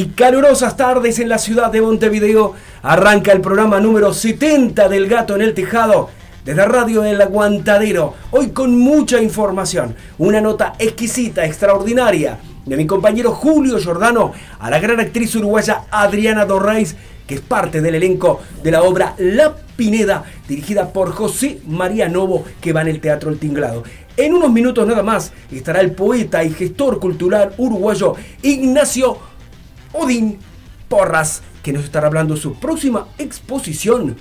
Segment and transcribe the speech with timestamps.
[0.00, 2.54] Y calurosas tardes en la ciudad de Montevideo.
[2.82, 6.08] Arranca el programa número 70 del Gato en el Tejado
[6.42, 8.14] desde Radio El Aguantadero.
[8.30, 14.80] Hoy con mucha información, una nota exquisita, extraordinaria de mi compañero Julio Giordano a la
[14.80, 16.96] gran actriz uruguaya Adriana Dorreis,
[17.26, 22.46] que es parte del elenco de la obra La Pineda, dirigida por José María Novo,
[22.58, 23.82] que va en el Teatro El Tinglado.
[24.16, 29.29] En unos minutos nada más estará el poeta y gestor cultural uruguayo Ignacio
[29.92, 30.38] Odín
[30.88, 34.16] Porras, que nos estará hablando su próxima exposición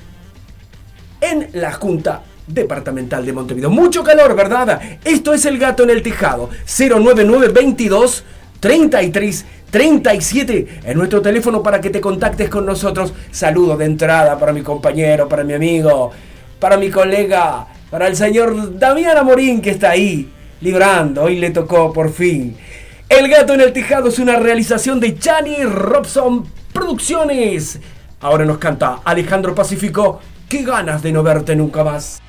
[1.21, 3.69] en la Junta Departamental de Montevideo.
[3.69, 4.81] Mucho calor, ¿verdad?
[5.03, 6.49] Esto es El Gato en el Tejado.
[6.65, 8.23] 09922
[8.59, 13.13] 33 37 en nuestro teléfono para que te contactes con nosotros.
[13.31, 16.11] Saludo de entrada para mi compañero, para mi amigo,
[16.59, 20.31] para mi colega, para el señor Damián Amorín que está ahí,
[20.61, 21.23] librando.
[21.23, 22.57] Hoy le tocó por fin.
[23.09, 27.79] El gato en el tejado es una realización de Chani Robson Producciones.
[28.21, 30.21] Ahora nos canta Alejandro Pacífico.
[30.47, 32.21] Qué ganas de no verte nunca más.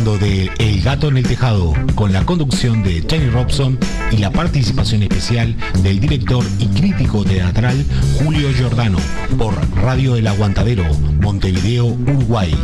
[0.00, 3.78] De El Gato en el Tejado, con la conducción de Jenny Robson
[4.10, 7.84] y la participación especial del director y crítico teatral
[8.18, 8.96] Julio Giordano,
[9.36, 10.84] por Radio El Aguantadero,
[11.20, 12.56] Montevideo, Uruguay.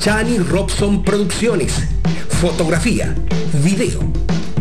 [0.00, 1.74] Chani Robson Producciones.
[2.28, 3.16] Fotografía,
[3.64, 4.00] video,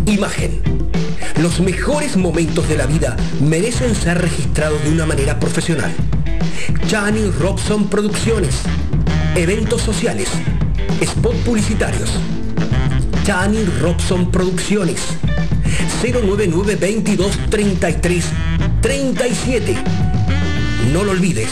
[0.07, 0.78] imagen.
[1.59, 5.91] Los mejores momentos de la vida merecen ser registrados de una manera profesional.
[6.87, 8.61] Chani Robson Producciones.
[9.35, 10.29] Eventos sociales.
[11.01, 12.11] Spot publicitarios.
[13.25, 15.01] Chani Robson Producciones.
[16.01, 18.25] 099 22 33
[18.81, 19.75] 37.
[20.93, 21.49] No lo olvides.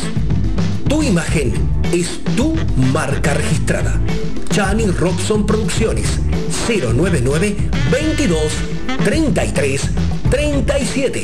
[0.88, 1.52] Tu imagen
[1.92, 2.56] es tu
[2.94, 4.00] marca registrada.
[4.52, 6.08] Chani Robson Producciones
[6.66, 7.58] 099
[7.92, 9.90] 22 33
[10.30, 11.22] 37.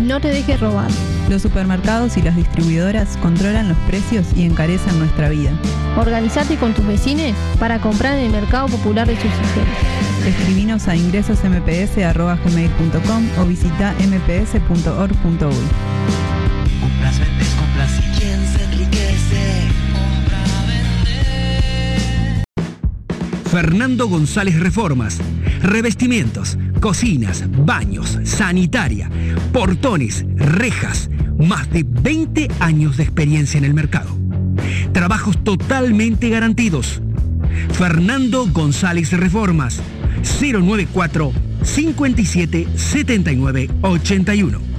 [0.00, 0.90] No te dejes robar.
[1.30, 5.52] Los supermercados y las distribuidoras controlan los precios y encarecen nuestra vida.
[5.96, 9.62] Organizate con tus vecinos para comprar en el mercado popular de subsistencia.
[10.26, 15.54] Escribinos a ingresosmps.gmail.com o visita mps.org.uy.
[16.80, 19.68] Compras, vendes, compras y quién se enriquece.
[23.50, 25.20] Fernando González Reformas.
[25.62, 29.08] Revestimientos, cocinas, baños, sanitaria,
[29.52, 31.08] portones, rejas.
[31.40, 34.10] Más de 20 años de experiencia en el mercado.
[34.92, 37.00] Trabajos totalmente garantidos.
[37.72, 39.80] Fernando González Reformas.
[40.40, 41.32] 094
[41.62, 44.69] 57 79 81.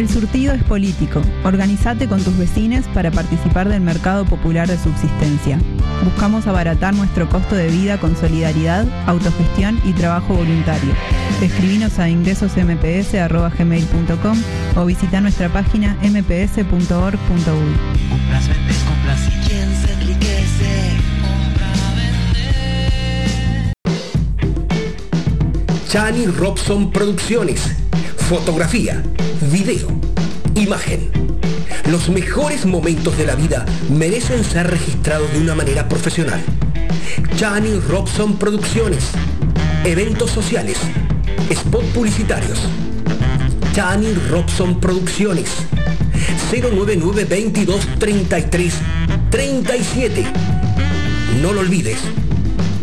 [0.00, 1.20] El surtido es político.
[1.44, 5.58] Organizate con tus vecinos para participar del mercado popular de subsistencia.
[6.02, 10.94] Buscamos abaratar nuestro costo de vida con solidaridad, autogestión y trabajo voluntario.
[11.42, 14.38] Escribinos a ingresosmps.gmail.com
[14.76, 16.78] o visita nuestra página mps.org.uy.
[18.08, 20.96] Compras, vendes, compras y quién se enriquece.
[25.90, 27.76] Chani Robson Producciones.
[28.30, 29.02] Fotografía,
[29.50, 29.88] video,
[30.54, 31.10] imagen.
[31.90, 36.40] Los mejores momentos de la vida merecen ser registrados de una manera profesional.
[37.34, 39.02] Chani Robson Producciones.
[39.84, 40.78] Eventos sociales.
[41.50, 42.60] Spot publicitarios.
[43.72, 45.50] Chani Robson Producciones.
[46.52, 48.74] 099 22 33
[49.28, 50.24] 37.
[51.42, 51.98] No lo olvides.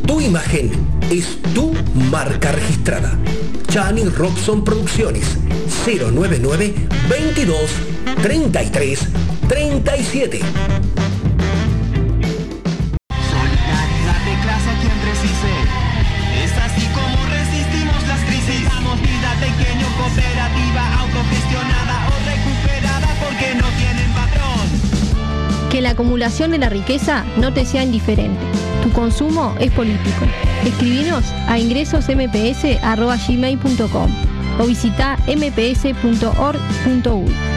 [0.05, 0.71] Tu imagen
[1.09, 1.73] es tu
[2.11, 3.17] marca registrada.
[3.77, 5.38] Chani Robson Producciones
[5.85, 6.74] 099
[7.07, 7.59] 22
[8.24, 9.07] 33
[9.47, 10.39] 37.
[10.39, 11.00] Solidaridad
[14.25, 15.53] de clase a quien precise.
[16.44, 18.65] Es así como resistimos las crisis.
[18.65, 25.69] Damos vida pequeño, cooperativa, autogestionada o recuperada porque no tienen patrón.
[25.69, 28.41] Que la acumulación de la riqueza no te sea indiferente.
[28.87, 30.25] Tu consumo es político.
[30.63, 34.11] Escribinos a ingresosmps.gmail.com
[34.59, 37.56] o visita mps.org.uy.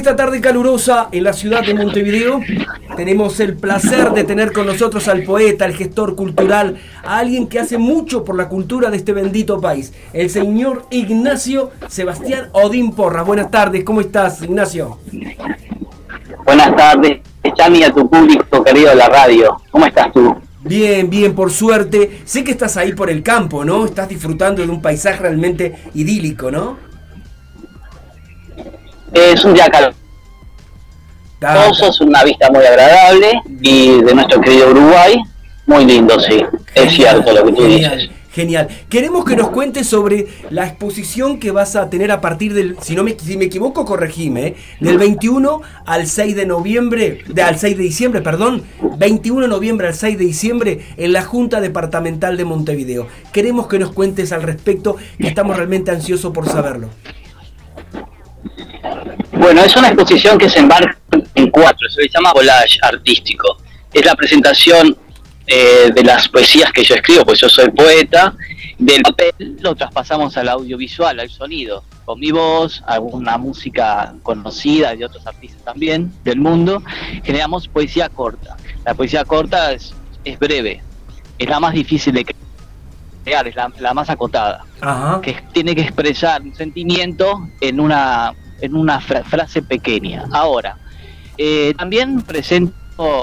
[0.00, 2.40] Esta tarde calurosa en la ciudad de Montevideo
[2.96, 7.58] tenemos el placer de tener con nosotros al poeta, al gestor cultural, a alguien que
[7.58, 13.26] hace mucho por la cultura de este bendito país, el señor Ignacio Sebastián Odín Porras.
[13.26, 14.96] Buenas tardes, ¿cómo estás, Ignacio?
[16.46, 17.20] Buenas tardes,
[17.54, 19.60] Chami, a tu público querido de la radio.
[19.70, 20.34] ¿Cómo estás tú?
[20.64, 22.22] Bien, bien, por suerte.
[22.24, 23.84] Sé que estás ahí por el campo, ¿no?
[23.84, 26.89] Estás disfrutando de un paisaje realmente idílico, ¿no?
[29.12, 29.68] Es un día
[31.40, 35.20] caluroso, es una vista muy agradable y de nuestro querido Uruguay,
[35.66, 36.44] muy lindo, sí.
[36.74, 38.20] es cierto lo que tú genial, dices.
[38.32, 38.68] Genial.
[38.88, 42.94] Queremos que nos cuentes sobre la exposición que vas a tener a partir del, si
[42.94, 44.56] no me, si me equivoco, corregime, ¿eh?
[44.78, 48.62] del 21 al 6 de noviembre, de, al 6 de diciembre, perdón,
[48.98, 53.08] 21 de noviembre al 6 de diciembre en la Junta Departamental de Montevideo.
[53.32, 56.90] Queremos que nos cuentes al respecto, que estamos realmente ansiosos por saberlo.
[59.32, 60.96] Bueno, es una exposición que se enmarca
[61.34, 63.56] en cuatro, se llama collage artístico.
[63.92, 64.96] Es la presentación
[65.46, 68.34] eh, de las poesías que yo escribo, pues yo soy poeta.
[68.78, 75.04] Del papel lo traspasamos al audiovisual, al sonido, con mi voz, alguna música conocida de
[75.04, 76.82] otros artistas también del mundo.
[77.24, 78.56] Generamos poesía corta.
[78.84, 79.92] La poesía corta es,
[80.24, 80.82] es breve,
[81.38, 82.26] es la más difícil de
[83.24, 85.20] crear, es la, la más acotada, Ajá.
[85.20, 90.24] que tiene que expresar un sentimiento en una en una fra- frase pequeña.
[90.32, 90.76] Ahora,
[91.38, 92.74] eh, también presento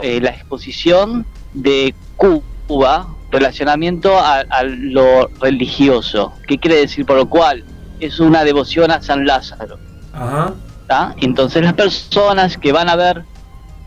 [0.04, 7.28] eh, la exposición de Cuba, relacionamiento a, a lo religioso, que quiere decir por lo
[7.30, 7.64] cual
[8.00, 9.78] es una devoción a San Lázaro.
[10.14, 10.54] Ajá.
[10.88, 11.16] ¿tá?
[11.22, 13.24] Entonces las personas que van a ver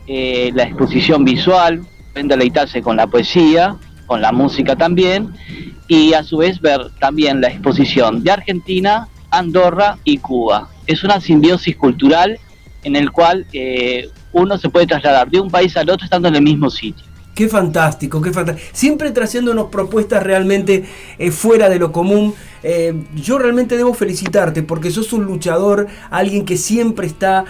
[0.07, 1.81] eh, la exposición visual
[2.13, 5.33] pueden deleitarse con la poesía, con la música también,
[5.87, 10.69] y a su vez ver también la exposición de Argentina, Andorra y Cuba.
[10.91, 12.37] Es una simbiosis cultural
[12.83, 16.35] en el cual eh, uno se puede trasladar de un país al otro estando en
[16.35, 17.05] el mismo sitio.
[17.33, 18.67] Qué fantástico, qué fantástico.
[18.73, 20.83] Siempre trayéndonos propuestas realmente
[21.17, 22.33] eh, fuera de lo común.
[22.61, 27.45] Eh, yo realmente debo felicitarte porque sos un luchador, alguien que siempre está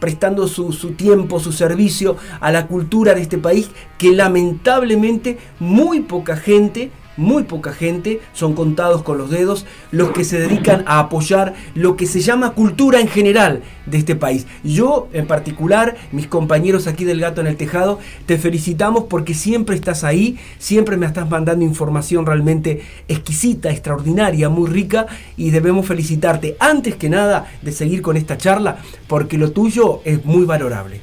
[0.00, 6.00] prestando su, su tiempo, su servicio a la cultura de este país, que lamentablemente muy
[6.00, 10.98] poca gente muy poca gente, son contados con los dedos, los que se dedican a
[10.98, 14.46] apoyar lo que se llama cultura en general de este país.
[14.64, 19.76] Yo en particular, mis compañeros aquí del Gato en el Tejado, te felicitamos porque siempre
[19.76, 26.56] estás ahí, siempre me estás mandando información realmente exquisita, extraordinaria, muy rica y debemos felicitarte
[26.58, 31.00] antes que nada de seguir con esta charla porque lo tuyo es muy valorable.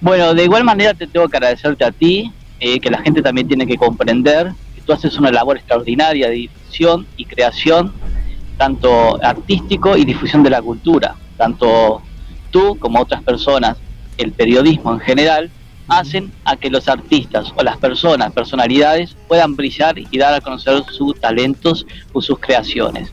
[0.00, 3.46] Bueno, de igual manera te tengo que agradecerte a ti, eh, que la gente también
[3.46, 7.92] tiene que comprender que tú haces una labor extraordinaria de difusión y creación,
[8.56, 11.14] tanto artístico y difusión de la cultura.
[11.36, 12.02] Tanto
[12.50, 13.76] tú como otras personas,
[14.16, 15.50] el periodismo en general,
[15.86, 20.82] hacen a que los artistas o las personas, personalidades, puedan brillar y dar a conocer
[20.90, 23.10] sus talentos o sus creaciones.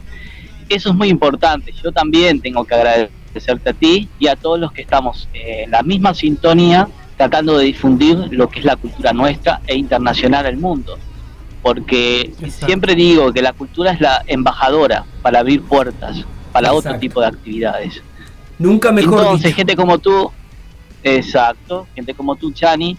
[0.67, 1.71] Eso es muy importante.
[1.83, 5.71] Yo también tengo que agradecerte a ti y a todos los que estamos eh, en
[5.71, 10.57] la misma sintonía tratando de difundir lo que es la cultura nuestra e internacional al
[10.57, 10.97] mundo.
[11.61, 12.65] Porque Exacto.
[12.65, 17.27] siempre digo que la cultura es la embajadora para abrir puertas para otro tipo de
[17.27, 18.01] actividades.
[18.59, 19.55] Nunca mejor Entonces, dicho.
[19.57, 20.31] gente como tú,
[21.03, 22.97] exacto, gente como tú, Chani,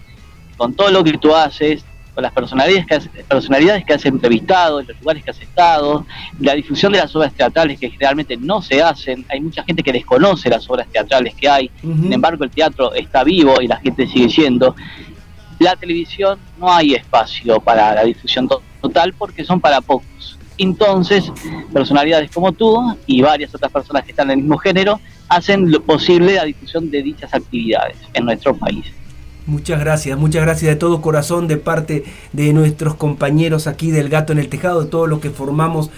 [0.57, 1.83] con todo lo que tú haces,
[2.17, 6.03] con las personalidades que has, personalidades que has entrevistado, en los lugares que has estado,
[6.39, 9.93] la difusión de las obras teatrales que generalmente no se hacen, hay mucha gente que
[9.93, 14.07] desconoce las obras teatrales que hay, sin embargo el teatro está vivo y la gente
[14.07, 14.75] sigue yendo.
[15.59, 20.39] La televisión no hay espacio para la difusión to- total porque son para pocos.
[20.57, 21.31] Entonces,
[21.71, 25.83] personalidades como tú y varias otras personas que están en el mismo género hacen lo
[25.83, 28.85] posible la difusión de dichas actividades en nuestro país.
[29.47, 34.33] Muchas gracias, muchas gracias de todo corazón de parte de nuestros compañeros aquí del Gato
[34.33, 35.89] en el Tejado, de todos los que formamos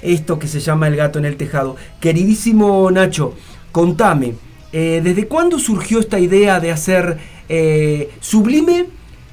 [0.00, 1.76] esto que se llama El Gato en el Tejado.
[2.00, 3.34] Queridísimo Nacho,
[3.72, 4.36] contame,
[4.72, 7.18] eh, ¿desde cuándo surgió esta idea de hacer
[7.50, 8.86] eh, Sublime?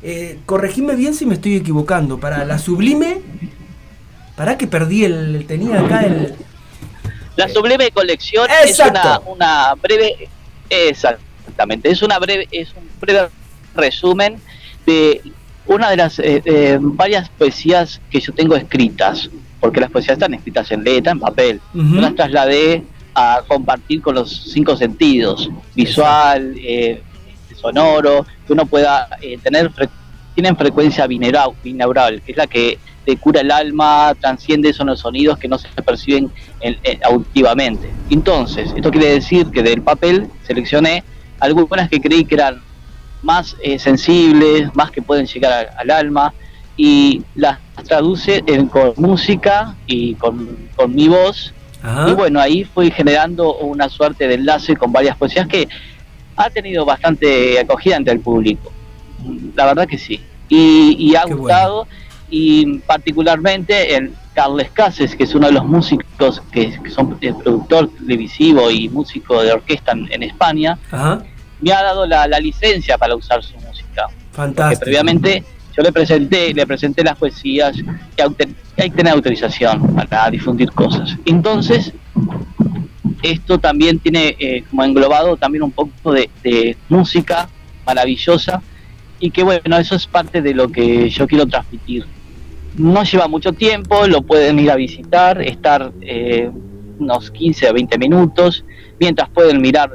[0.04, 2.20] Eh, corregime bien si me estoy equivocando.
[2.20, 3.22] Para la Sublime,
[4.36, 5.46] para que perdí el.
[5.48, 6.36] Tenía acá el.
[7.38, 10.28] La Sublime Colección es una, una breve.
[10.70, 13.30] Exactamente, es una breve, es un breve
[13.76, 14.38] resumen
[14.86, 15.22] de
[15.68, 16.22] una de las
[16.80, 21.62] varias poesías que yo tengo escritas, porque las poesías están escritas en letra, en papel.
[21.74, 27.02] Yo las trasladé a compartir con los cinco sentidos, visual, eh,
[27.56, 29.72] sonoro, que uno pueda eh, tener,
[30.34, 35.38] tienen frecuencia binaural, que es la que te cura el alma, transciende esos los sonidos
[35.38, 36.32] que no se perciben
[37.04, 37.92] auditivamente.
[38.10, 41.04] Entonces, esto quiere decir que del papel seleccioné
[41.40, 42.62] algunas que creí que eran
[43.22, 46.34] más eh, sensibles, más que pueden llegar al alma,
[46.78, 51.54] y las traduce en, con música y con, con mi voz
[52.08, 55.68] y bueno, ahí fui generando una suerte de enlace con varias poesías que
[56.36, 58.72] ha tenido bastante acogida entre el público.
[59.56, 60.22] La verdad que sí.
[60.48, 61.88] Y, ha gustado,
[62.30, 68.70] y particularmente en Carles Cases, que es uno de los músicos que, son productor televisivo
[68.70, 70.78] y músico de orquesta en, España,
[71.62, 74.08] me ha dado la, licencia para usar su música.
[74.32, 74.82] Fantástico.
[74.86, 75.44] previamente
[75.76, 77.76] yo le presenté, le presenté las poesías
[78.16, 78.24] que
[78.82, 81.18] hay que tener autorización para difundir cosas.
[81.26, 81.94] Entonces,
[83.22, 87.50] esto también tiene eh, como englobado también un poco de, música
[87.86, 88.62] maravillosa
[89.20, 92.06] y que bueno, eso es parte de lo que yo quiero transmitir.
[92.76, 96.50] No lleva mucho tiempo, lo pueden ir a visitar, estar eh,
[97.00, 98.64] unos 15 o 20 minutos,
[99.00, 99.92] mientras pueden mirar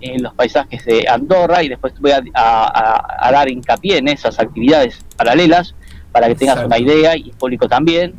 [0.00, 5.74] en los paisajes de Andorra y después voy a, dar hincapié en esas actividades paralelas
[6.12, 8.14] para que tengas una idea y el público también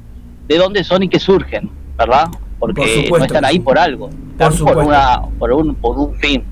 [0.48, 2.28] de dónde son y qué surgen, ¿verdad?
[2.60, 6.44] Porque no están ahí por algo, por, por, una, por, un, por un fin.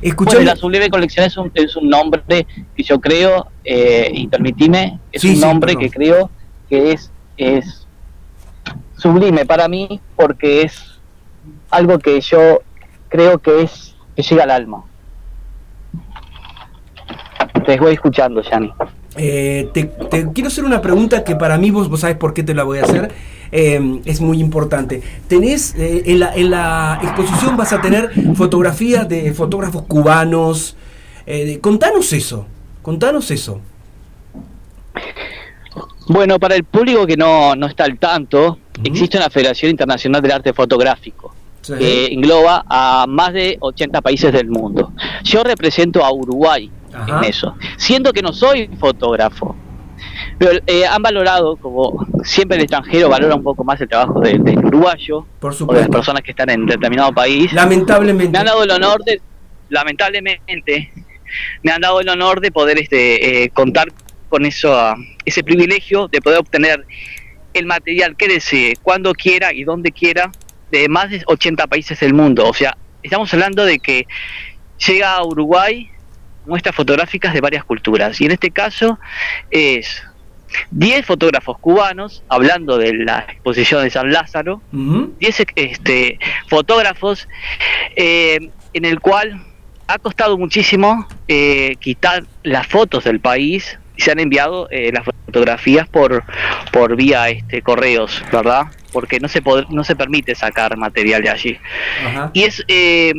[0.00, 0.44] Escuchame.
[0.44, 5.24] la Sublime Colección es un, es un nombre que yo creo, eh, y permitime, es
[5.24, 6.30] un nombre que creo
[6.68, 7.86] que es, es
[8.96, 11.00] sublime para mí porque es
[11.70, 12.62] algo que yo
[13.08, 14.84] creo que es que llega al alma.
[17.66, 18.72] Te voy escuchando, Yani.
[19.16, 19.90] Eh, te,
[20.32, 22.78] quiero hacer una pregunta que para mí vos, vos sabes por qué te la voy
[22.78, 23.12] a hacer.
[23.52, 25.02] Eh, es muy importante.
[25.28, 30.76] Tenés eh, en, la, en, la, exposición vas a tener fotografías de fotógrafos cubanos.
[31.60, 32.46] contanos eso.
[32.80, 33.60] Contanos eso.
[36.08, 40.32] Bueno, para el público que no, no está al tanto, existe una Federación Internacional del
[40.32, 41.31] Arte Fotográfico
[41.66, 44.92] que engloba a más de 80 países del mundo.
[45.22, 46.70] Yo represento a Uruguay
[47.06, 49.56] en eso, siendo que no soy fotógrafo.
[50.38, 54.40] Pero eh, han valorado, como siempre el extranjero valora un poco más el trabajo del,
[54.58, 57.52] uruguayo, Por o de las personas que están en determinado país.
[57.52, 58.32] Lamentablemente.
[58.32, 59.20] Me han dado el honor de,
[59.68, 60.92] lamentablemente,
[61.62, 63.92] me han dado el honor de poder este, eh, contar
[64.28, 64.94] con eso,
[65.24, 66.86] ese privilegio de poder obtener
[67.54, 70.32] el material que desee, cuando quiera y donde quiera,
[70.72, 72.48] de más de 80 países del mundo.
[72.48, 74.08] O sea, estamos hablando de que
[74.84, 75.88] llega a Uruguay
[76.46, 78.20] muestras fotográficas de varias culturas.
[78.20, 78.98] Y en este caso
[79.50, 80.02] es
[80.70, 87.28] 10 fotógrafos cubanos, hablando de la exposición de San Lázaro, 10 este, fotógrafos
[87.94, 89.44] eh, en el cual
[89.86, 93.78] ha costado muchísimo eh, quitar las fotos del país.
[93.98, 96.24] Se han enviado eh, las fotografías por,
[96.72, 98.68] por vía este, correos, ¿verdad?
[98.92, 101.58] Porque no se, no se permite sacar material de allí.
[102.32, 103.12] Y es, eh,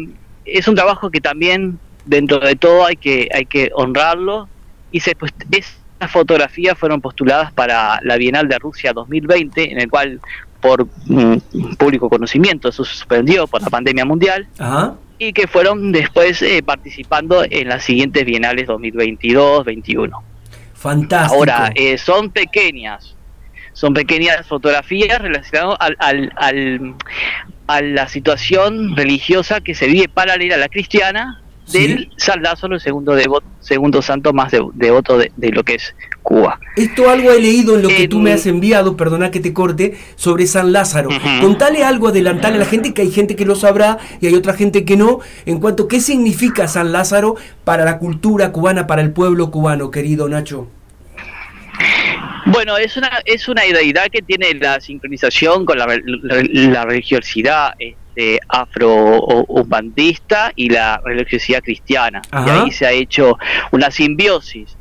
[0.45, 4.47] es un trabajo que también, dentro de todo, hay que, hay que honrarlo.
[4.91, 9.89] Y se, pues, esas fotografías fueron postuladas para la Bienal de Rusia 2020, en el
[9.89, 10.19] cual,
[10.61, 14.47] por mm, público conocimiento, eso se suspendió por la pandemia mundial.
[15.17, 20.11] Y que fueron después eh, participando en las siguientes bienales 2022-21.
[20.73, 21.35] Fantástico.
[21.35, 23.12] Ahora, eh, son pequeñas,
[23.73, 26.95] son pequeñas fotografías relacionadas al, al,
[27.67, 32.81] a la situación religiosa que se vive paralela a la cristiana del San Lázaro, el
[32.81, 33.15] segundo,
[33.59, 36.59] segundo santo más devoto de, de, lo que es Cuba.
[36.75, 39.97] Esto algo he leído en lo que tú me has enviado, perdona que te corte,
[40.15, 41.09] sobre San Lázaro.
[41.41, 44.53] Contale algo, adelantale a la gente, que hay gente que lo sabrá y hay otra
[44.53, 49.01] gente que no, en cuanto a qué significa San Lázaro para la cultura cubana, para
[49.01, 50.67] el pueblo cubano, querido Nacho.
[52.45, 58.39] Bueno, es una, es una deidad que tiene la sincronización con la, la religiosidad este,
[58.47, 62.21] afro-umbandista y la religiosidad cristiana.
[62.45, 63.37] Y ahí se ha hecho
[63.71, 64.77] una simbiosis.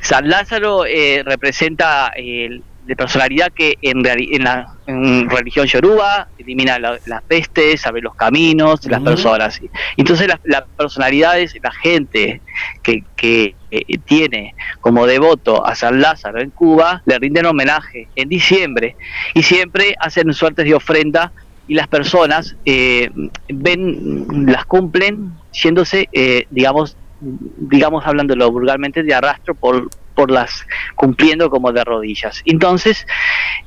[0.00, 7.22] San Lázaro eh, representa el, de personalidad que en, en la religión yoruba elimina las
[7.28, 9.60] pestes, abre los caminos las personas.
[9.96, 12.40] Entonces las la personalidades, la gente
[12.82, 18.28] que, que eh, tiene como devoto a San Lázaro en Cuba, le rinden homenaje en
[18.28, 18.96] diciembre
[19.34, 21.32] y siempre hacen suertes de ofrenda
[21.66, 23.10] y las personas eh,
[23.48, 31.48] ven, las cumplen yéndose, eh, digamos, digamos hablándolo vulgarmente, de arrastro por, por las cumpliendo
[31.48, 32.42] como de rodillas.
[32.44, 33.06] Entonces,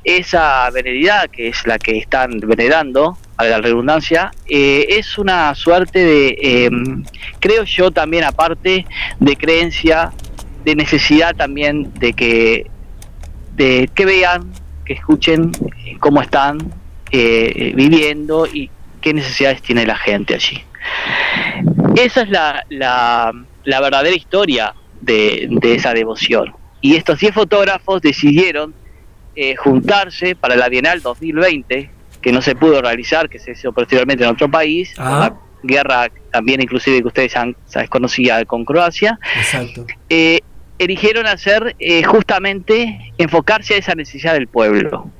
[0.04, 5.98] esa veneridad, que es la que están venerando, a la redundancia, eh, es una suerte
[6.00, 7.04] de, em,
[7.40, 8.84] creo yo también aparte
[9.18, 10.12] de creencia,
[10.62, 12.66] de necesidad también de que,
[13.56, 14.52] de que vean,
[14.84, 15.52] que escuchen
[16.00, 16.58] cómo están
[17.12, 20.62] eh, viviendo y qué necesidades tiene la gente allí.
[21.96, 23.32] Esa es la, la,
[23.64, 26.54] la verdadera historia de, esa devoción.
[26.80, 28.74] Y estos 10 fotógrafos decidieron
[29.36, 34.24] eh, juntarse para la Bienal 2020, que no se pudo realizar, que se hizo posteriormente
[34.24, 37.56] en otro país, la guerra también inclusive que ustedes han
[37.88, 39.18] conocida con Croacia.
[39.36, 39.86] Exacto.
[40.08, 40.40] Eh,
[40.78, 45.10] eligieron hacer eh, justamente enfocarse a esa necesidad del pueblo.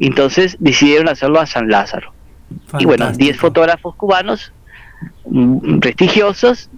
[0.00, 2.12] Entonces decidieron hacerlo a San Lázaro.
[2.78, 4.52] Y bueno, 10 fotógrafos cubanos
[5.26, 6.70] mm, prestigiosos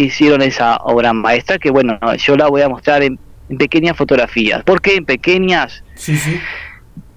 [0.00, 3.18] hicieron esa obra maestra que bueno, yo la voy a mostrar en,
[3.58, 4.64] pequeñas fotografías.
[4.64, 5.84] ¿Por qué en pequeñas?
[5.94, 6.40] Sí, sí.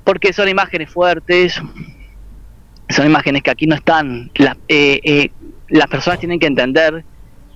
[0.03, 1.59] Porque son imágenes fuertes,
[2.89, 4.29] son imágenes que aquí no están.
[4.67, 5.31] Eh, eh,
[5.69, 7.03] las personas tienen que entender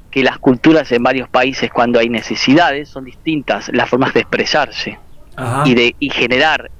[0.09, 4.99] que las culturas en varios países cuando hay necesidades son distintas las formas de expresarse
[5.65, 6.71] y de y generar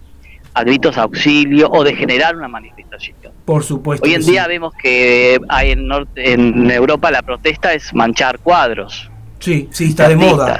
[0.53, 3.17] a gritos auxilio o de generar una manifestación.
[3.45, 4.05] Por supuesto.
[4.05, 9.09] Hoy en día vemos que hay en, norte, en Europa la protesta es manchar cuadros.
[9.39, 10.59] Sí, sí, está de moda.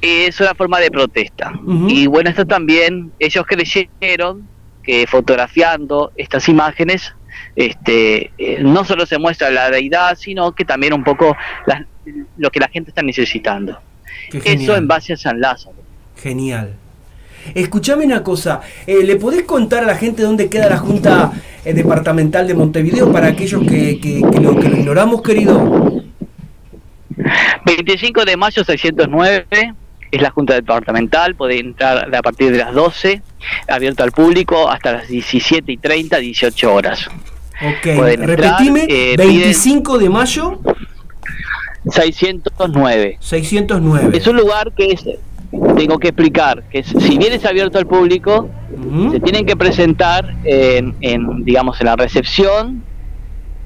[0.00, 1.52] Es una forma de protesta.
[1.88, 4.48] Y bueno, esto también, ellos creyeron
[4.82, 7.14] que fotografiando estas imágenes,
[7.54, 11.36] este, eh, no solo se muestra la deidad, sino que también un poco
[12.38, 13.78] lo que la gente está necesitando.
[14.32, 15.76] Eso en base a San Lázaro.
[16.16, 16.76] Genial.
[17.54, 21.32] Escuchame una cosa, eh, ¿le podés contar a la gente dónde queda la Junta
[21.64, 26.02] eh, Departamental de Montevideo para aquellos que, que, lo, que lo ignoramos, querido?
[27.64, 29.46] 25 de mayo 609
[30.10, 33.22] es la Junta Departamental, puede entrar a partir de las 12,
[33.66, 37.08] abierto al público hasta las 17 y 30, 18 horas.
[37.62, 37.86] Ok,
[38.18, 40.60] repetime, 25 eh, de mayo.
[41.90, 43.18] 609.
[43.20, 44.16] 609.
[44.16, 45.04] Es un lugar que es
[45.76, 48.48] tengo que explicar que si bien es abierto al público,
[49.10, 52.82] se tienen que presentar en, digamos, en la recepción,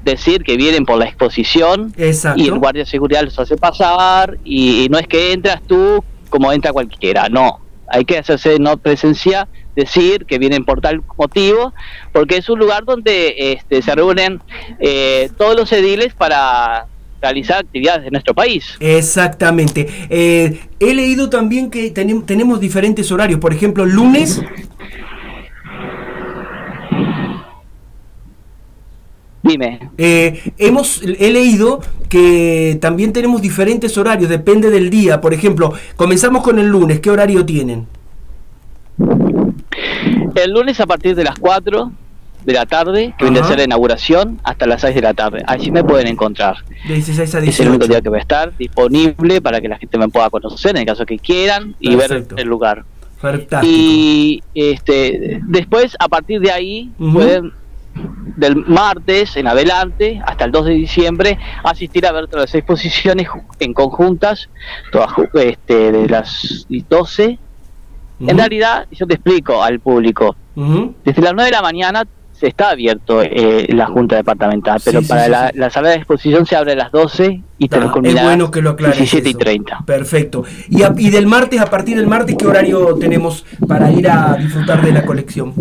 [0.03, 4.87] decir que vienen por la exposición y el guardia de seguridad los hace pasar y,
[4.89, 10.25] no es que entras tú como entra cualquiera, no, hay que hacerse no presencia, decir
[10.25, 11.73] que vienen por tal motivo,
[12.11, 14.41] porque es un lugar donde este, se reúnen
[14.79, 16.87] eh, todos los ediles para
[17.27, 18.77] realizar actividades en nuestro país.
[18.79, 19.87] Exactamente.
[20.09, 23.39] Eh, he leído también que tenemos diferentes horarios.
[23.39, 24.41] Por ejemplo, lunes.
[29.43, 29.89] Dime.
[29.97, 35.21] Eh, hemos, he leído que también tenemos diferentes horarios, depende del día.
[35.21, 36.99] Por ejemplo, comenzamos con el lunes.
[36.99, 37.87] ¿Qué horario tienen?
[40.35, 41.91] El lunes a partir de las 4
[42.47, 45.43] de la tarde, que viene a ser la inauguración, hasta las 6 de la tarde.
[45.45, 46.55] Allí me pueden encontrar.
[46.87, 50.29] Es el único día que voy a estar disponible para que la gente me pueda
[50.29, 52.85] conocer en el caso que quieran y ver el lugar.
[53.63, 57.51] Y este, después, a partir de ahí, pueden
[58.37, 63.27] del martes en adelante hasta el 2 de diciembre asistir a ver todas las exposiciones
[63.59, 64.47] en conjuntas,
[64.91, 67.39] todas este, de las 12.
[68.19, 70.37] En realidad, yo te explico al público,
[71.03, 72.03] desde las 9 de la mañana
[72.39, 76.73] se está abierto eh, la Junta Departamental, pero para la, sala de exposición se abre
[76.73, 79.83] a las 12 y te lo Es bueno que lo aclares 17 y 30.
[79.85, 80.43] Perfecto.
[80.69, 84.83] Y, y del martes, a partir del martes, ¿qué horario tenemos para ir a disfrutar
[84.83, 85.53] de la colección?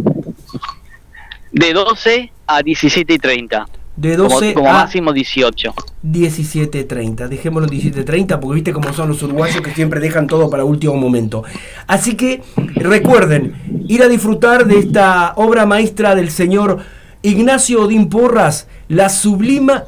[1.53, 3.67] De 12 a 17 y 30.
[3.97, 5.75] De 12 como, máximo 18.
[6.05, 7.29] 17.30.
[7.29, 10.95] Dejémoslo en 17.30 porque viste cómo son los uruguayos que siempre dejan todo para último
[10.97, 11.45] momento.
[11.87, 12.43] Así que
[12.75, 13.55] recuerden,
[13.89, 16.81] ir a disfrutar de esta obra maestra del señor
[17.23, 19.85] Ignacio Odín Porras, la sublima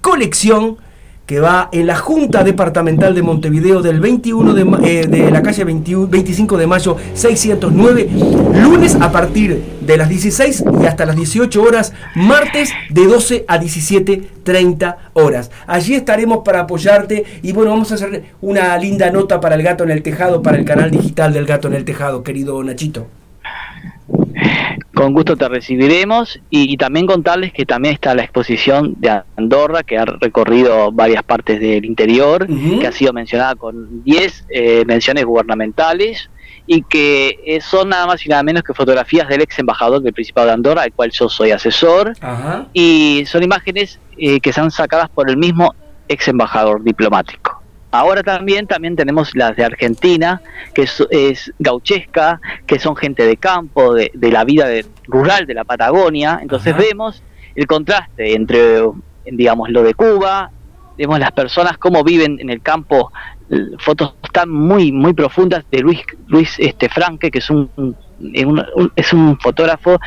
[0.00, 0.78] colección
[1.32, 5.64] que va en la Junta Departamental de Montevideo del 21 de, eh, de la calle
[5.64, 8.06] 21 25 de mayo 609,
[8.60, 13.58] lunes a partir de las 16 y hasta las 18 horas, martes de 12 a
[13.58, 15.50] 17.30 horas.
[15.66, 19.84] Allí estaremos para apoyarte y bueno, vamos a hacer una linda nota para el gato
[19.84, 23.06] en el tejado, para el canal digital del gato en el tejado, querido Nachito.
[25.02, 29.82] Con gusto te recibiremos y, y también contarles que también está la exposición de Andorra
[29.82, 32.46] que ha recorrido varias partes del interior,
[32.78, 36.30] que ha sido mencionada con 10 eh, menciones gubernamentales
[36.68, 40.12] y que eh, son nada más y nada menos que fotografías del ex embajador del
[40.12, 42.68] Principado de Andorra, al cual yo soy asesor, Ajá.
[42.72, 45.74] y son imágenes eh, que son sacadas por el mismo
[46.06, 47.60] ex embajador diplomático.
[47.92, 50.40] Ahora también, también tenemos las de Argentina,
[50.74, 55.44] que es, es gauchesca, que son gente de campo, de, de la vida de- rural
[55.46, 56.38] de la Patagonia.
[56.40, 56.82] Entonces Ajá.
[56.82, 57.22] vemos
[57.54, 58.82] el contraste entre,
[59.26, 60.50] digamos, lo de Cuba,
[60.96, 63.10] vemos las personas cómo viven en el campo,
[63.78, 67.96] fotos tan muy muy profundas de Luis Luis este Franque, que es un, un-
[68.74, 69.98] un- es un fotógrafo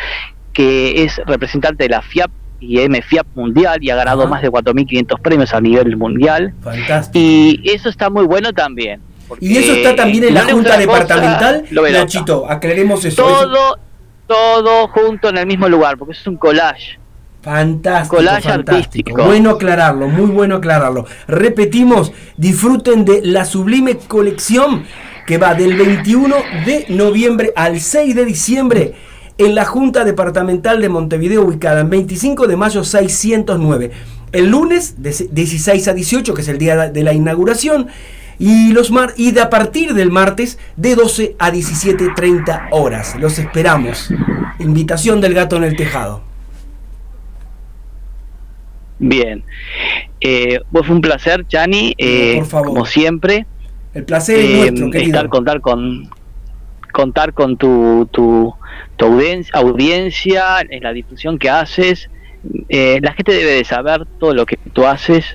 [0.52, 2.32] que es representante de la FIAP
[2.67, 4.30] y MFIAP mundial y ha ganado Ajá.
[4.30, 6.54] más de 4.500 premios a nivel mundial.
[6.62, 7.19] Fantástico.
[7.19, 9.01] Y eso está muy bueno también.
[9.39, 11.99] Y eso está también en la no Junta cosa, Departamental, lo verá.
[12.01, 13.28] Nachito, aclaremos eso.
[13.28, 13.80] eso- Todo,
[14.28, 16.99] todo junto en el mismo lugar, porque es un collage.
[17.41, 18.75] Fantástico, Collage fantástico.
[18.75, 19.23] artístico.
[19.25, 21.06] Bueno aclararlo, muy bueno aclararlo.
[21.28, 24.84] Repetimos, disfruten de la sublime colección
[25.28, 28.93] que va del 21 de noviembre al 6 de diciembre
[29.38, 33.91] en la Junta Departamental de Montevideo ubicada en 25 de mayo 609.
[34.32, 37.88] El lunes de 16 a 18, que es el día de la inauguración,
[38.38, 43.15] y los mar y de a partir del martes de 12 a 17:30 horas.
[43.19, 44.10] Los esperamos.
[44.60, 46.21] Invitación del gato en el tejado.
[49.00, 49.43] Bien.
[50.19, 52.67] Eh, pues fue un placer, Chani, eh, por favor.
[52.67, 53.45] como siempre.
[53.93, 55.15] El placer es eh, nuestro, querido.
[55.15, 56.10] estar, contar con
[56.91, 58.54] contar con tu, tu,
[58.98, 62.10] tu audien- audiencia, en la difusión que haces.
[62.70, 65.26] Eh, la gente debe de saber todo lo que tú haces.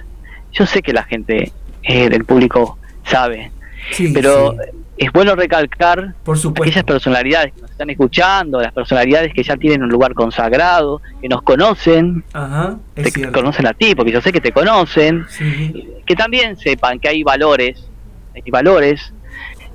[0.53, 3.51] Yo sé que la gente eh, del público sabe,
[3.93, 4.59] Sí, pero sí.
[4.99, 6.63] es bueno recalcar Por supuesto.
[6.63, 11.29] aquellas personalidades que nos están escuchando, las personalidades que ya tienen un lugar consagrado, que
[11.29, 13.33] nos conocen, Ajá, te cierto.
[13.39, 15.89] conocen a ti, porque yo sé que te conocen, Sí.
[16.07, 17.89] que también sepan que hay valores,
[18.35, 19.13] hay valores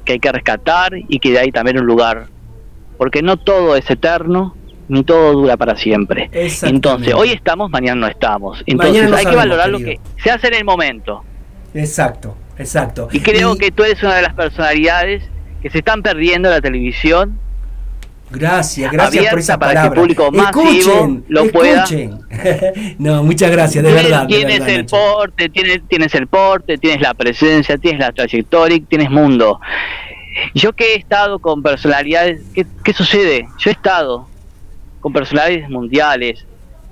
[0.06, 2.28] que hay que rescatar y que hay también un lugar,
[2.98, 4.56] porque no todo es eterno,
[4.88, 6.30] ni todo dura para siempre.
[6.64, 8.64] Entonces, hoy estamos, mañana no estamos.
[8.66, 11.24] Entonces no hay que valorar lo que se hace en el momento.
[11.74, 13.10] Exacto, exacto.
[13.12, 15.24] Y creo que tú eres una de las personalidades
[15.62, 17.40] que se están perdiendo en la televisión.
[18.32, 20.02] Gracias, gracias por esa para que el palabra.
[20.02, 21.86] público masivo escuchen, lo pueda.
[22.98, 24.22] no, muchas gracias, de Tienes- verdad.
[24.22, 24.96] de Tienes verdad, el Nacho.
[24.98, 29.60] porte, tienes, tienes el porte, tienes la presencia, tienes la trayectoria, tienes mundo.
[30.54, 33.48] Yo que he estado con personalidades, ¿qué, qué sucede?
[33.58, 34.28] Yo he estado
[35.00, 36.46] con personalidades mundiales,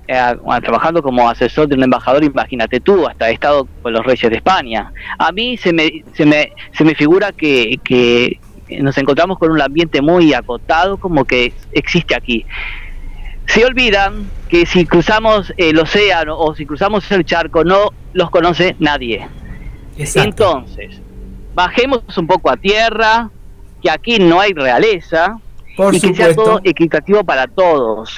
[0.08, 4.30] eh, trabajando como asesor de un embajador, imagínate tú, hasta he estado con los reyes
[4.30, 4.92] de España.
[5.18, 8.40] A mí se me, se me, se me figura que, que
[8.82, 12.46] nos encontramos con un ambiente muy acotado como que existe aquí.
[13.46, 18.76] Se olvidan que si cruzamos el océano o si cruzamos el charco no los conoce
[18.80, 19.28] nadie.
[19.98, 20.60] Exacto.
[20.60, 21.02] Entonces,
[21.54, 23.30] bajemos un poco a tierra,
[23.82, 25.38] que aquí no hay realeza
[25.76, 28.18] Por y que sea todo equitativo para todos.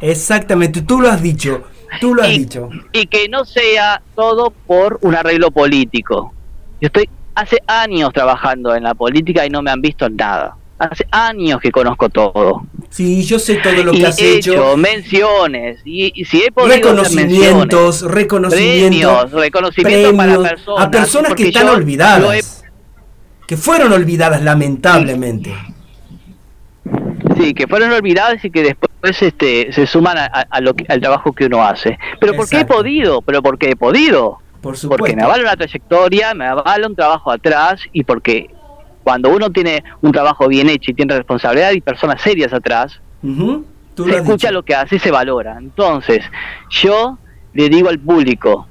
[0.00, 1.64] Exactamente, tú lo has dicho.
[2.00, 2.68] Tú lo has dicho.
[2.92, 6.32] y que no sea todo por un arreglo político.
[6.80, 10.56] Yo estoy hace años trabajando en la política y no me han visto en nada.
[10.90, 12.62] Hace años que conozco todo.
[12.90, 14.76] Sí, yo sé todo lo que y has he hecho.
[14.76, 19.30] menciones y, y si he podido Reconocimientos, menciones, reconocimientos.
[19.30, 22.62] premios, reconocimientos para personas a personas que están yo olvidadas.
[22.62, 25.52] he- Que fueron olvidadas, lamentablemente.
[27.38, 31.32] sí, que fueron olvidadas y que después este, se suman a, lo que- al trabajo
[31.32, 31.98] que uno hace.
[32.20, 34.38] Pero porque he podido, pero porque he podido.
[34.60, 35.00] Por supuesto.
[35.02, 38.48] Porque me avala una trayectoria, me avala un trabajo atrás y porque
[39.04, 44.04] cuando uno tiene un trabajo bien hecho y tiene responsabilidad y personas serias atrás, tú
[44.04, 44.52] se lo escucha dicho.
[44.52, 45.56] lo que hace y se valora.
[45.58, 46.24] Entonces,
[46.70, 47.18] yo
[47.52, 48.66] le digo al público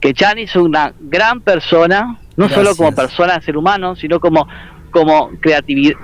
[0.00, 4.46] que Chani es una gran persona, no solo como persona, ser humano, sino como,
[4.90, 5.96] como creativi-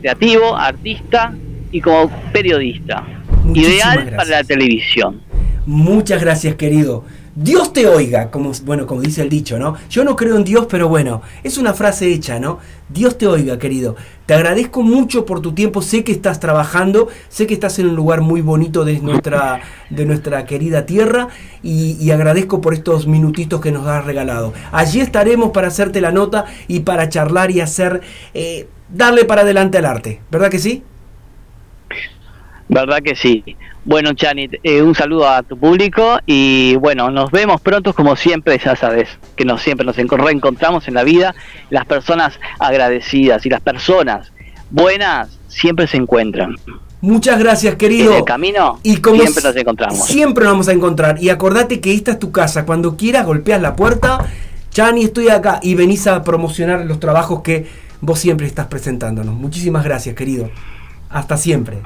[0.00, 1.34] creativo, artista
[1.70, 3.04] y como periodista.
[3.44, 4.16] Muchísimas Ideal gracias.
[4.16, 5.20] para la televisión.
[5.66, 7.04] Muchas gracias, querido.
[7.34, 9.76] Dios te oiga, como, bueno, como dice el dicho, ¿no?
[9.88, 12.58] Yo no creo en Dios, pero bueno, es una frase hecha, ¿no?
[12.90, 13.96] Dios te oiga, querido.
[14.26, 17.96] Te agradezco mucho por tu tiempo, sé que estás trabajando, sé que estás en un
[17.96, 21.28] lugar muy bonito de nuestra, de nuestra querida tierra
[21.62, 24.52] y, y agradezco por estos minutitos que nos has regalado.
[24.70, 28.02] Allí estaremos para hacerte la nota y para charlar y hacer,
[28.34, 30.82] eh, darle para adelante al arte, ¿verdad que sí?
[32.68, 33.42] ¿Verdad que sí?
[33.84, 38.58] Bueno, Chanit, eh, un saludo a tu público y bueno, nos vemos pronto como siempre,
[38.64, 41.34] ya sabes, que nos siempre nos enco- reencontramos en la vida,
[41.68, 44.30] las personas agradecidas y las personas
[44.70, 46.56] buenas siempre se encuentran.
[47.00, 48.12] Muchas gracias, querido.
[48.12, 50.06] En el camino Y como siempre nos encontramos.
[50.06, 51.20] Siempre nos vamos a encontrar.
[51.20, 52.64] Y acordate que esta es tu casa.
[52.64, 54.24] Cuando quieras, golpeas la puerta.
[54.70, 55.58] Chani, estoy acá.
[55.64, 57.66] Y venís a promocionar los trabajos que
[58.00, 59.34] vos siempre estás presentándonos.
[59.34, 60.48] Muchísimas gracias, querido.
[61.10, 61.78] Hasta siempre.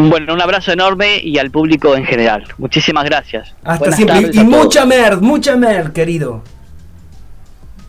[0.00, 2.44] Bueno, un abrazo enorme y al público en general.
[2.56, 3.52] Muchísimas gracias.
[3.64, 4.30] Hasta Buenas siempre.
[4.32, 6.40] Y, mucha mer, mucha mer, querido.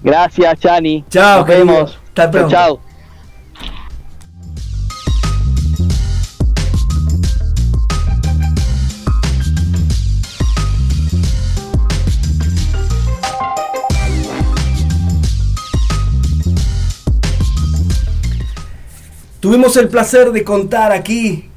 [0.01, 1.05] Gracias, Chani.
[1.07, 1.65] Chao, Nos querido.
[1.67, 1.99] vemos.
[2.07, 2.49] Hasta pronto.
[2.49, 2.81] Chao.
[19.39, 21.48] Tuvimos el placer de contar aquí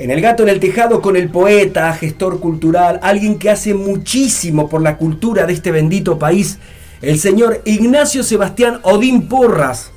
[0.00, 4.66] en El Gato en el Tejado con el poeta, gestor cultural, alguien que hace muchísimo
[4.66, 6.58] por la cultura de este bendito país,
[7.02, 9.90] el señor Ignacio Sebastián Odín Porras.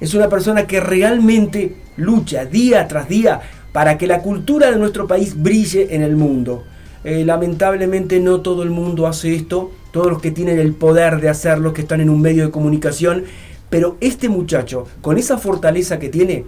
[0.00, 3.40] Es una persona que realmente lucha día tras día
[3.72, 6.62] para que la cultura de nuestro país brille en el mundo.
[7.02, 11.28] Eh, lamentablemente no todo el mundo hace esto, todos los que tienen el poder de
[11.28, 13.24] hacerlo, que están en un medio de comunicación,
[13.68, 16.44] pero este muchacho, con esa fortaleza que tiene,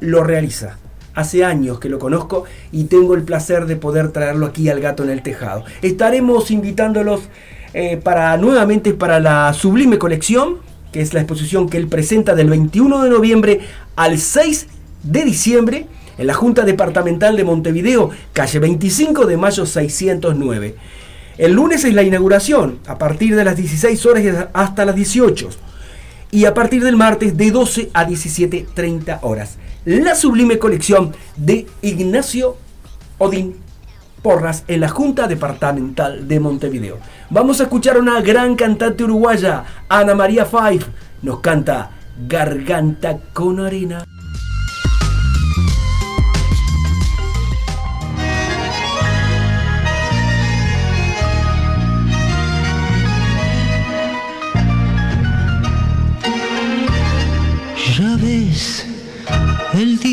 [0.00, 0.78] lo realiza.
[1.14, 5.02] Hace años que lo conozco y tengo el placer de poder traerlo aquí al gato
[5.02, 5.64] en el tejado.
[5.82, 7.22] Estaremos invitándolos
[7.74, 10.58] eh, para nuevamente para la sublime colección,
[10.92, 13.60] que es la exposición que él presenta del 21 de noviembre
[13.96, 14.66] al 6
[15.02, 15.86] de diciembre
[16.18, 20.74] en la Junta Departamental de Montevideo, calle 25 de mayo 609.
[21.38, 25.48] El lunes es la inauguración, a partir de las 16 horas hasta las 18
[26.32, 29.56] y a partir del martes de 12 a 17.30 horas.
[29.86, 32.58] La sublime colección de Ignacio
[33.16, 33.56] Odín
[34.20, 36.98] Porras en la Junta Departamental de Montevideo.
[37.30, 40.84] Vamos a escuchar a una gran cantante uruguaya, Ana María Five.
[41.22, 41.92] Nos canta
[42.28, 44.04] Garganta con arena.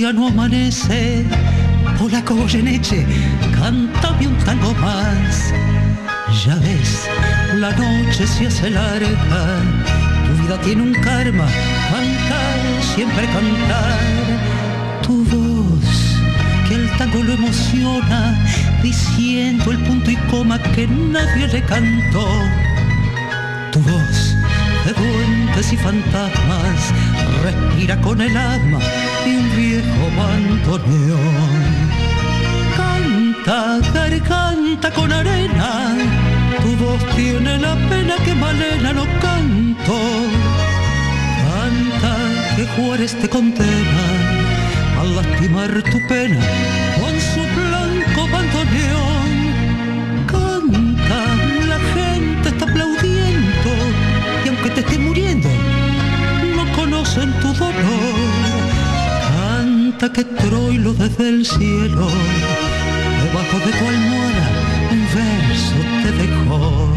[0.08, 1.26] Día no amanece,
[1.98, 3.06] polaco Goyeneche,
[3.60, 5.52] cántame un tango más.
[6.46, 7.08] Ya ves,
[7.56, 9.60] la noche se hace larga,
[10.26, 11.48] tu vida tiene un karma,
[11.92, 12.58] cantar,
[12.96, 13.98] siempre cantar.
[15.02, 16.20] Tu voz,
[16.68, 18.46] que el tango lo emociona,
[18.82, 22.28] diciendo el punto y coma que nadie le cantó.
[23.72, 24.36] Tu voz
[24.86, 24.94] de
[25.58, 26.94] y fantasmas
[27.42, 28.78] respira con el alma
[29.26, 31.64] y un viejo bandoneón.
[32.76, 35.98] Canta, garganta con arena,
[36.62, 40.00] tu voz tiene la pena que Malena no canto.
[41.50, 44.06] Canta que Juárez te condena
[45.02, 46.40] al lastimar tu pena
[60.00, 62.08] Canta que Troilo desde el cielo,
[63.24, 64.48] debajo de tu almohada,
[64.92, 66.94] un verso te dejó.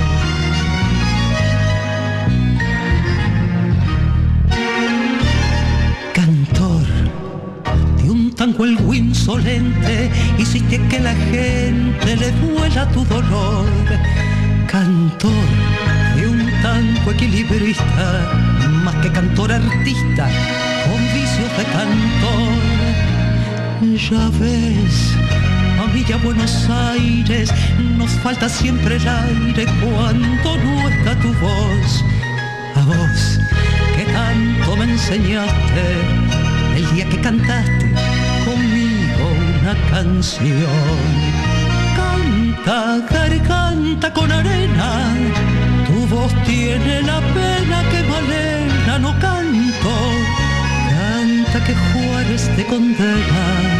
[6.12, 6.86] Cantor
[8.03, 13.64] de un tango el insolente, hiciste que la gente le duela tu dolor.
[14.70, 15.48] Cantor
[16.16, 18.30] de un tango equilibrista,
[18.84, 20.28] más que cantor artista,
[20.84, 22.60] con vicios de cantor.
[24.09, 25.14] Ya ves,
[25.78, 27.53] a mí a Buenos Aires
[27.98, 32.05] nos falta siempre el aire cuando no está tu voz.
[32.76, 33.38] A vos
[33.94, 35.84] que tanto me enseñaste
[36.76, 37.86] el día que cantaste
[38.46, 39.24] conmigo
[39.61, 41.05] una canción.
[41.94, 45.14] Canta, garganta con arena,
[45.86, 49.94] tu voz tiene la pena que Malena no canto.
[50.88, 53.80] Canta que Juárez te condena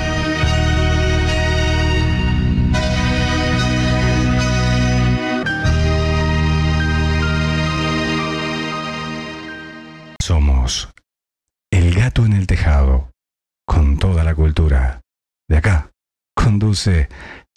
[16.81, 17.07] 2014.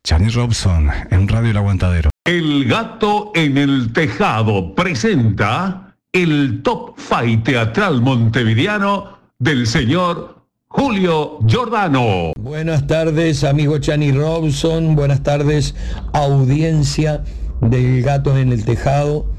[0.03, 2.11] Charlie Robson en Radio El Aguantadero.
[2.27, 12.33] El gato en el tejado presenta el top fight teatral montevideano del señor Julio Giordano.
[12.37, 14.95] Buenas tardes, amigo Chani Robson.
[14.95, 15.75] Buenas tardes,
[16.13, 17.25] audiencia
[17.63, 19.33] del gato en el tejado.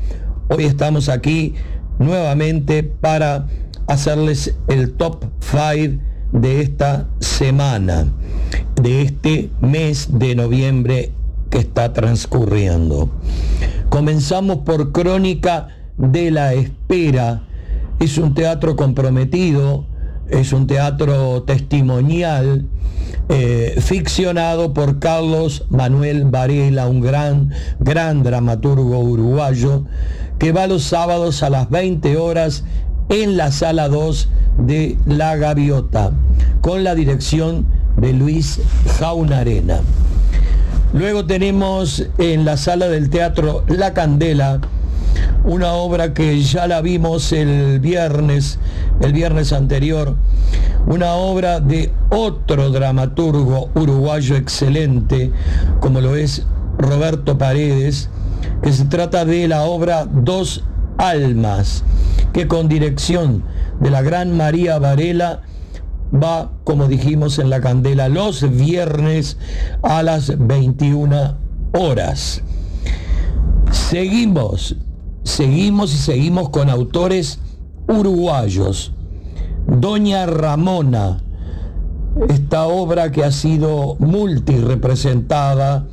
[0.49, 1.53] Hoy estamos aquí
[1.99, 3.45] nuevamente para
[3.87, 5.99] hacerles el top five
[6.31, 8.07] de esta semana,
[8.81, 11.11] de este mes de noviembre
[11.49, 13.09] que está transcurriendo.
[13.89, 15.67] Comenzamos por Crónica
[15.97, 17.43] de la Espera.
[17.99, 19.85] Es un teatro comprometido,
[20.29, 22.65] es un teatro testimonial,
[23.29, 29.85] eh, ficcionado por Carlos Manuel Varela, un gran, gran dramaturgo uruguayo,
[30.37, 32.65] que va los sábados a las 20 horas
[33.09, 34.29] en la sala 2
[34.59, 36.11] de La Gaviota,
[36.61, 37.65] con la dirección
[37.97, 38.59] de Luis
[38.99, 39.79] Jaunarena.
[40.93, 44.61] Luego tenemos en la sala del teatro La Candela,
[45.43, 48.59] una obra que ya la vimos el viernes,
[49.01, 50.15] el viernes anterior,
[50.87, 55.31] una obra de otro dramaturgo uruguayo excelente,
[55.79, 56.43] como lo es
[56.77, 58.09] Roberto Paredes,
[58.61, 60.63] que se trata de la obra Dos
[60.97, 61.83] Almas,
[62.33, 63.43] que con dirección
[63.79, 65.41] de la gran María Varela
[66.13, 69.37] va, como dijimos en la candela, los viernes
[69.81, 71.35] a las 21
[71.73, 72.41] horas.
[73.71, 74.75] Seguimos,
[75.23, 77.39] seguimos y seguimos con autores
[77.87, 78.93] uruguayos.
[79.67, 81.21] Doña Ramona,
[82.29, 85.85] esta obra que ha sido multirepresentada,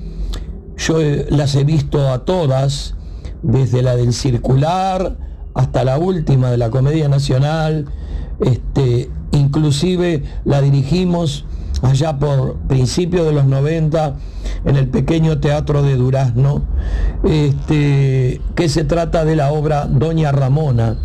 [0.76, 0.98] yo
[1.30, 2.94] las he visto a todas,
[3.42, 5.16] desde la del circular
[5.54, 7.86] hasta la última de la Comedia Nacional,
[8.40, 11.44] este, inclusive la dirigimos
[11.82, 14.14] allá por principios de los 90
[14.64, 16.62] en el pequeño teatro de Durazno,
[17.24, 20.96] este, que se trata de la obra Doña Ramona,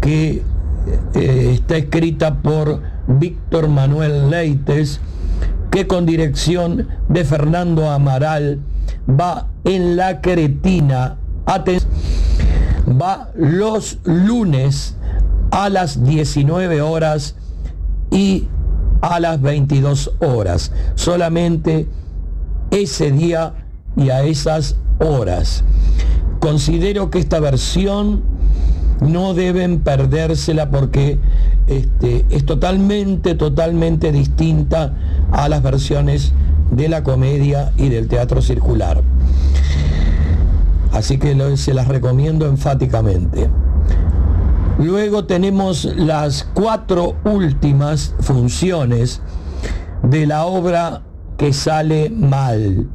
[0.00, 0.42] que
[1.14, 5.00] eh, está escrita por Víctor Manuel Leites,
[5.70, 8.60] que con dirección de Fernando Amaral
[9.08, 11.16] va en la Cretina,
[11.46, 14.96] va los lunes
[15.50, 17.36] a las 19 horas
[18.10, 18.48] y
[19.00, 20.72] a las 22 horas.
[20.94, 21.86] Solamente
[22.70, 23.54] ese día
[23.96, 25.64] y a esas horas.
[26.40, 28.22] Considero que esta versión
[29.00, 31.18] no deben perdérsela porque
[31.66, 34.94] este, es totalmente, totalmente distinta
[35.32, 36.32] a las versiones
[36.70, 39.02] de la comedia y del teatro circular.
[40.92, 43.48] Así que se las recomiendo enfáticamente.
[44.78, 49.20] Luego tenemos las cuatro últimas funciones
[50.02, 51.02] de la obra
[51.36, 52.88] que sale mal,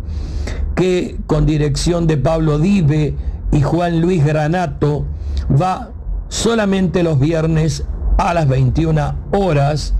[0.76, 3.16] que con dirección de Pablo Dive
[3.52, 5.06] y Juan Luis Granato
[5.50, 5.92] va
[6.30, 7.86] solamente los viernes
[8.18, 9.94] a las 21 horas.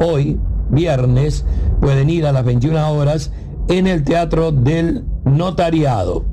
[0.00, 0.38] Hoy,
[0.70, 1.44] viernes,
[1.80, 3.32] pueden ir a las 21 horas
[3.68, 6.24] en el Teatro del Notariado.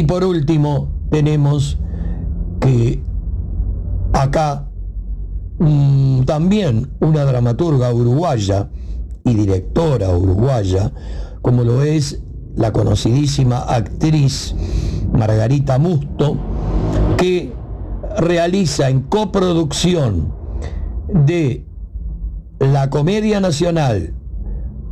[0.00, 1.76] Y por último, tenemos
[2.58, 3.02] que
[4.14, 4.66] acá
[5.58, 8.70] mm, también una dramaturga uruguaya
[9.26, 10.90] y directora uruguaya,
[11.42, 12.22] como lo es
[12.56, 14.54] la conocidísima actriz
[15.12, 16.38] Margarita Musto,
[17.18, 17.52] que
[18.16, 20.32] realiza en coproducción
[21.12, 21.66] de
[22.58, 24.14] la Comedia Nacional,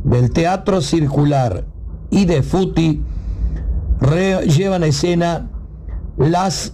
[0.03, 1.65] del Teatro Circular
[2.11, 3.01] y de Futi,
[4.01, 5.49] llevan a escena
[6.17, 6.73] las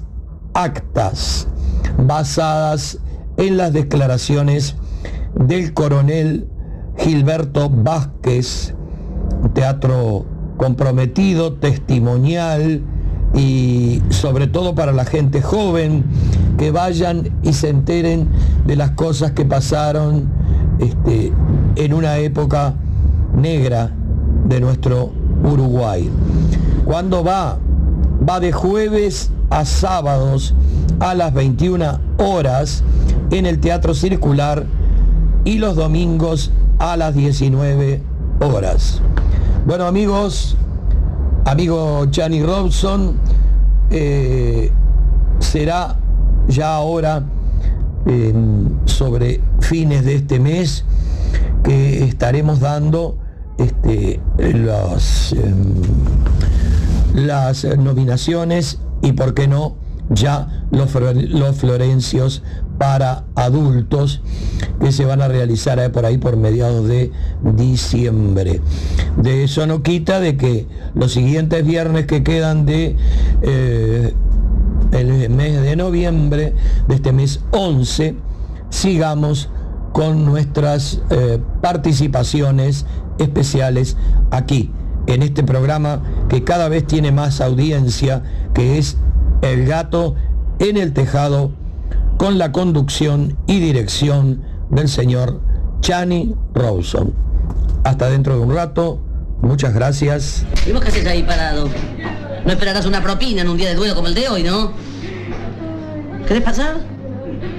[0.53, 1.47] actas
[1.97, 2.99] basadas
[3.38, 4.76] en las declaraciones
[5.36, 6.47] del coronel
[6.97, 8.73] Gilberto Vázquez,
[9.53, 10.26] teatro
[10.57, 12.82] comprometido, testimonial
[13.34, 16.05] y sobre todo para la gente joven,
[16.57, 18.30] que vayan y se enteren
[18.65, 20.30] de las cosas que pasaron
[20.80, 21.34] este,
[21.76, 22.76] en una época
[23.36, 23.91] negra
[24.47, 25.11] de nuestro
[25.43, 26.09] Uruguay.
[26.86, 27.57] Cuando va?
[28.27, 30.53] Va de jueves a sábados
[30.99, 32.83] a las 21 horas
[33.31, 34.65] en el Teatro Circular
[35.43, 38.01] y los domingos a las 19
[38.39, 39.01] horas.
[39.65, 40.55] Bueno amigos,
[41.45, 43.15] amigo Chani Robson,
[43.89, 44.71] eh,
[45.39, 45.97] será
[46.47, 47.23] ya ahora
[48.86, 50.86] sobre fines de este mes
[51.63, 53.17] que estaremos dando
[53.57, 55.73] este, los, em,
[57.16, 59.76] las nominaciones y, por qué no,
[60.09, 62.43] ya los, los florencios
[62.78, 64.22] para adultos
[64.80, 67.11] que se van a realizar eh, por ahí por mediados de
[67.41, 68.61] diciembre.
[69.18, 72.95] De eso no quita de que los siguientes viernes que quedan de
[73.41, 74.13] eh,
[74.91, 76.53] el mes de noviembre,
[76.88, 78.16] de este mes 11,
[78.70, 79.49] sigamos
[79.91, 82.86] con nuestras eh, participaciones
[83.18, 83.95] especiales
[84.30, 84.72] aquí,
[85.08, 88.97] en este programa que cada vez tiene más audiencia, que es
[89.41, 90.16] El gato
[90.60, 91.51] en el tejado,
[92.18, 95.41] con la conducción y dirección del señor
[95.82, 97.14] Chani Rawson.
[97.84, 98.99] Hasta dentro de un rato,
[99.41, 100.45] muchas gracias.
[100.66, 101.70] ¿Y vos qué haces ahí parado?
[102.45, 104.72] No esperarás una propina en un día de duelo como el de hoy, ¿no?
[106.28, 106.78] ¿Querés pasar?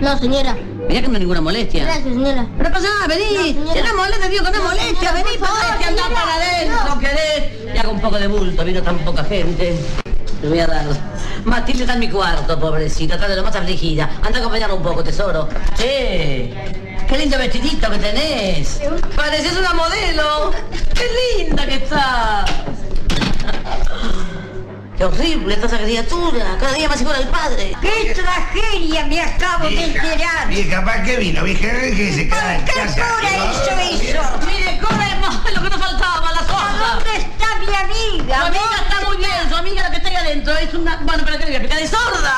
[0.00, 0.56] No, señora.
[0.88, 1.84] Mirá que no hay ninguna molestia.
[1.84, 2.46] Gracias, señora.
[2.56, 3.54] Pero pasá, vení.
[3.54, 5.12] No, si no molesta, digo que no, molestia.
[5.12, 7.74] Vení, pasá, que anda para adentro, querés.
[7.74, 9.76] Y hago un poco de bulto, vino tan poca gente.
[10.42, 10.86] Le voy a dar.
[11.44, 14.10] Matilde está en mi cuarto, pobrecita, está de lo más afligida.
[14.22, 15.48] Anda a acompañarlo un poco, tesoro.
[15.78, 17.04] ¡Eh!
[17.08, 18.80] ¡Qué lindo vestidito que tenés!
[19.14, 20.52] Pareces una modelo.
[20.94, 22.44] ¡Qué linda que está!
[24.96, 26.56] ¡Qué horrible está esa criatura!
[26.58, 27.76] Cada día más igual al padre.
[27.82, 30.48] ¡Qué tragedia me acabo de enterar!
[30.48, 31.42] Vieja, ¿para qué vino?
[31.44, 33.06] Vieja, que se queda en ¿Qué casa.
[33.06, 33.70] cura hizo
[34.10, 34.22] eso?
[34.46, 36.94] Mire, corremos lo que nos faltaba, la ¿A cosa.
[36.94, 38.38] dónde está mi amiga?
[38.40, 40.96] Su amiga está muy bien, su amiga la que está ahí adentro es una...
[41.02, 42.36] Bueno, pero que le voy a explicar, es sorda.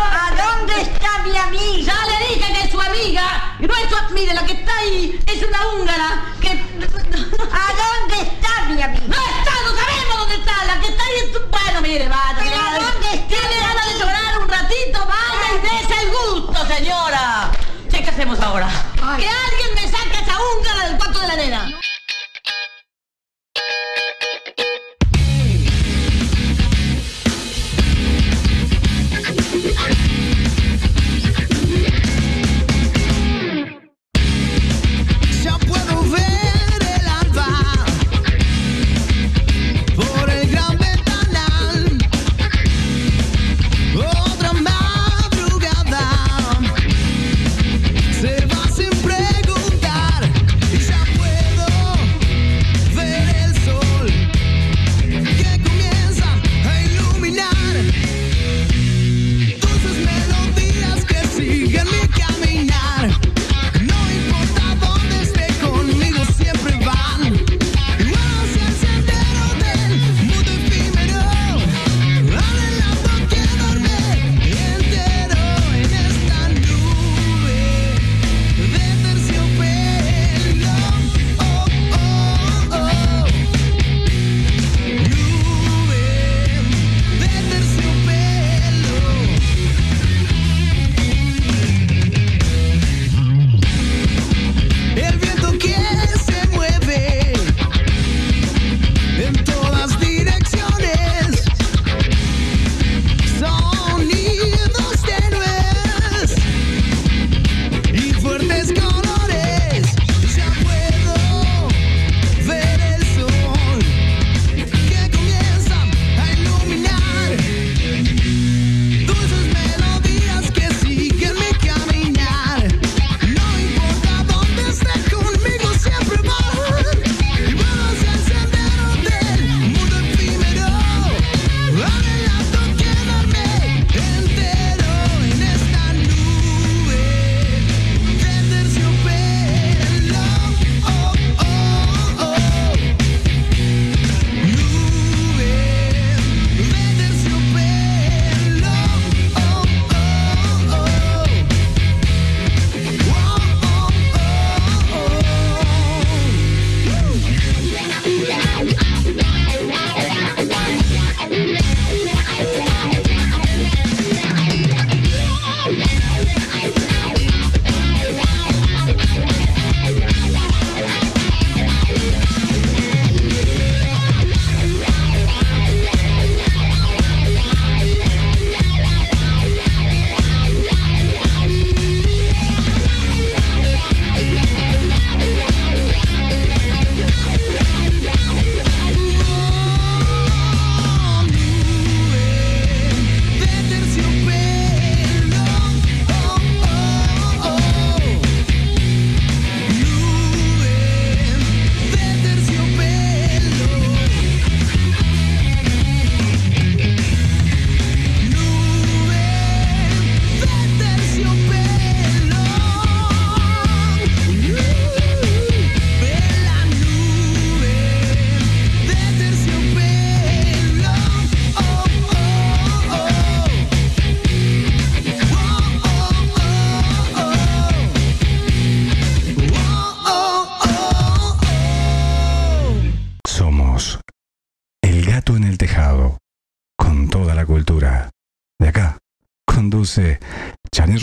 [0.00, 1.92] ¿A dónde está mi amiga?
[1.92, 3.56] Ya le dije que es su amiga.
[3.58, 4.14] Y no es su...
[4.14, 6.48] Mire, la que está ahí es una húngara que...
[6.48, 9.06] ¿A dónde está mi amiga?
[9.06, 10.64] No está, no sabemos dónde está.
[10.64, 11.40] La que está ahí es tu...
[11.48, 12.36] Bueno, mire, vaya.
[12.38, 12.90] ¿Pero que vaya.
[12.90, 13.28] dónde está?
[13.28, 15.06] ¿Tiene ganas de llorar un ratito?
[15.06, 17.50] Vaya y dése el gusto, señora.
[18.02, 18.68] ¿qué hacemos ahora?
[19.02, 19.22] Ay.
[19.22, 21.80] Que alguien me saque a esa húngara del cuarto de la nena.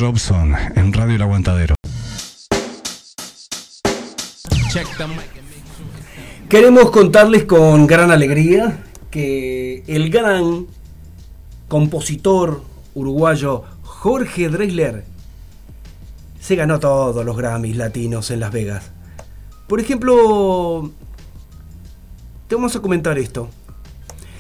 [0.08, 1.76] Robson en Radio El Aguantadero.
[6.48, 10.68] Queremos contarles con gran alegría que el gran
[11.68, 12.64] compositor
[12.96, 15.04] uruguayo Jorge Dreisler
[16.40, 18.92] se ganó todos los Grammys latinos en Las Vegas.
[19.68, 20.90] Por ejemplo,
[22.48, 23.50] te vamos a comentar esto.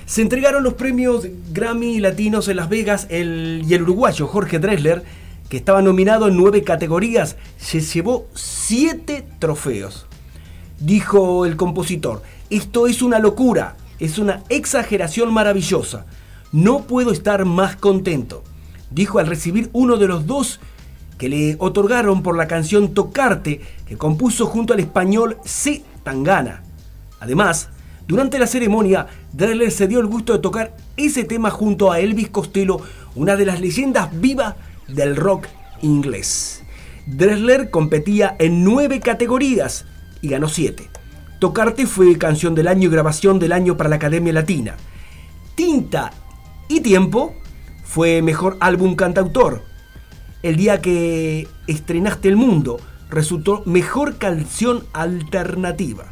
[0.06, 5.04] Se entregaron los premios Grammy latinos en Las Vegas y el uruguayo Jorge Dressler,
[5.50, 10.06] que estaba nominado en nueve categorías, se llevó siete trofeos.
[10.80, 16.06] Dijo el compositor, esto es una locura, es una exageración maravillosa.
[16.52, 18.44] No puedo estar más contento.
[18.92, 20.60] Dijo al recibir uno de los dos
[21.18, 25.84] que le otorgaron por la canción Tocarte, que compuso junto al español C.
[26.04, 26.64] Tangana.
[27.20, 27.70] Además,
[28.08, 32.30] durante la ceremonia, Drexler se dio el gusto de tocar ese tema junto a Elvis
[32.30, 32.80] Costello,
[33.16, 34.56] una de las leyendas vivas
[34.88, 35.48] del rock
[35.82, 36.64] inglés.
[37.06, 39.86] Drexler competía en nueve categorías
[40.22, 40.90] y ganó siete.
[41.40, 44.76] Tocarte fue canción del año y grabación del año para la Academia Latina.
[45.56, 46.12] Tinta
[46.68, 47.34] y Tiempo
[47.84, 49.64] fue mejor álbum cantautor.
[50.44, 52.80] El día que estrenaste el mundo
[53.10, 56.06] resultó mejor canción alternativa.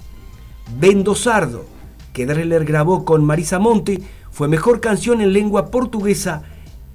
[0.80, 1.66] Vendo Sardo,
[2.14, 4.02] que Drexler grabó con Marisa Monte,
[4.32, 6.44] fue mejor canción en lengua portuguesa.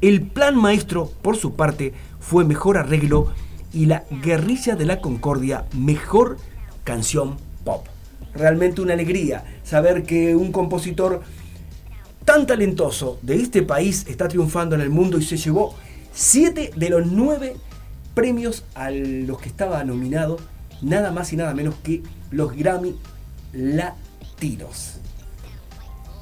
[0.00, 3.32] El Plan Maestro, por su parte, fue mejor arreglo.
[3.72, 6.38] Y La Guerrilla de la Concordia, mejor
[6.82, 7.86] canción pop.
[8.34, 11.22] Realmente una alegría saber que un compositor
[12.24, 15.74] tan talentoso de este país está triunfando en el mundo y se llevó
[16.12, 17.56] siete de los nueve
[18.14, 20.38] premios a los que estaba nominado,
[20.82, 22.96] nada más y nada menos que los Grammy
[23.52, 24.96] Latinos.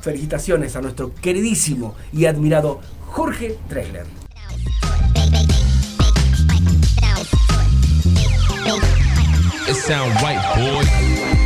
[0.01, 4.07] Felicitaciones a nuestro queridísimo y admirado Jorge Drexler.
[9.69, 11.38] It sound right, boy.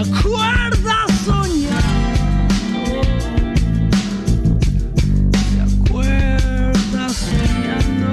[0.00, 3.02] acuerdas soñando?
[5.52, 8.10] ¿Te acuerdas soñando?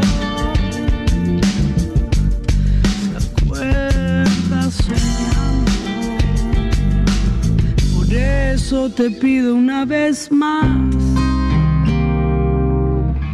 [3.12, 5.72] ¿Te acuerdas soñando?
[7.96, 10.66] Por eso te pido una vez más.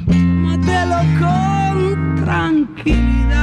[0.07, 3.42] Mátelo con tranquilidad.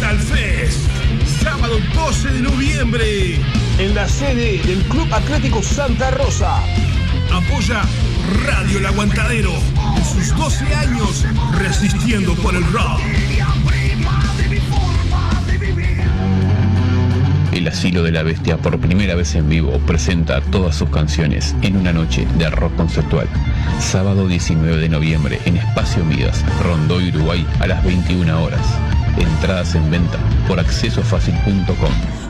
[0.00, 0.88] Metal Fest,
[1.42, 3.34] sábado 12 de noviembre,
[3.78, 6.62] en la sede del Club Atlético Santa Rosa.
[7.30, 7.82] Apoya
[8.46, 9.52] Radio El Aguantadero
[9.96, 12.98] en sus 12 años resistiendo por el rock.
[17.52, 21.76] El Asilo de la Bestia por primera vez en vivo presenta todas sus canciones en
[21.76, 23.28] una noche de rock conceptual.
[23.80, 28.66] Sábado 19 de noviembre en Espacio Midas, Rondó, Uruguay a las 21 horas.
[29.18, 31.50] Entradas en venta por accesofacil.com.
[31.58, 32.29] Emma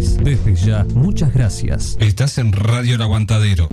[0.00, 1.96] Desde ya, muchas gracias.
[2.00, 3.68] Estás en Radio El Aguantadero.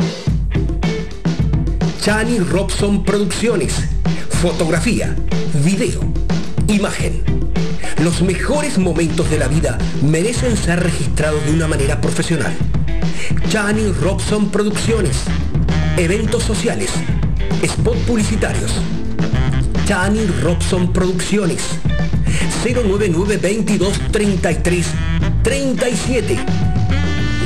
[2.01, 3.73] Chani Robson Producciones.
[4.29, 5.15] Fotografía,
[5.63, 6.01] video,
[6.67, 7.23] imagen.
[8.03, 12.53] Los mejores momentos de la vida merecen ser registrados de una manera profesional.
[13.49, 15.23] Chani Robson Producciones.
[15.97, 16.91] Eventos sociales.
[17.63, 18.71] Spot publicitarios.
[19.85, 21.63] Chani Robson Producciones.
[22.63, 24.85] 099 22 33
[25.43, 26.37] 37.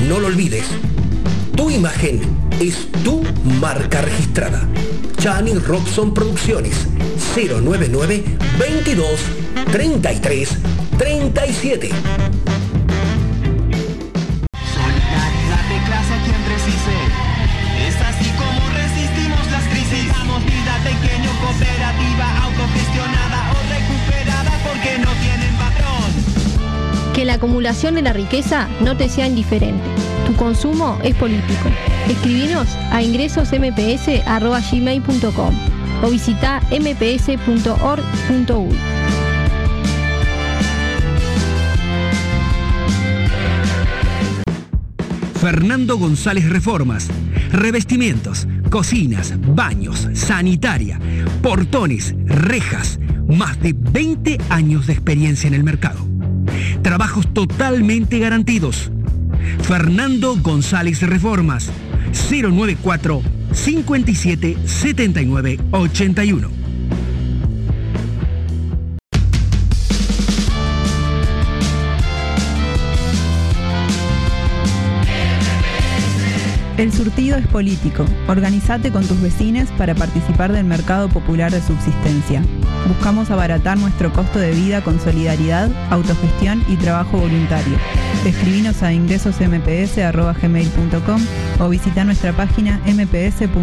[0.08, 0.66] No lo olvides.
[1.56, 2.22] Tu imagen
[2.60, 3.24] es tu
[3.60, 4.68] marca registrada.
[5.18, 6.88] Chani Robson Producciones
[7.36, 8.24] 099
[8.60, 9.20] 22
[9.72, 10.50] 33
[10.98, 11.90] 37.
[27.46, 29.84] Acumulación de la riqueza no te sea indiferente.
[30.26, 31.70] Tu consumo es político.
[32.10, 35.56] Escribinos a ingresosmps.gmail.com
[36.04, 38.76] o visita mps.org.uy.
[45.40, 47.10] Fernando González Reformas.
[47.52, 51.00] Revestimientos, cocinas, baños, sanitaria,
[51.44, 52.98] portones, rejas.
[53.28, 56.05] Más de 20 años de experiencia en el mercado.
[56.96, 58.90] Trabajos totalmente garantidos.
[59.64, 61.70] Fernando González Reformas.
[62.32, 63.22] 094
[63.52, 66.65] 57 79 81.
[76.78, 78.04] El surtido es político.
[78.28, 82.44] Organizate con tus vecinos para participar del mercado popular de subsistencia.
[82.88, 87.78] Buscamos abaratar nuestro costo de vida con solidaridad, autogestión y trabajo voluntario.
[88.26, 91.22] Escribinos a ingresosmps.gmail.com
[91.60, 93.56] o visita nuestra página mps.org.uy.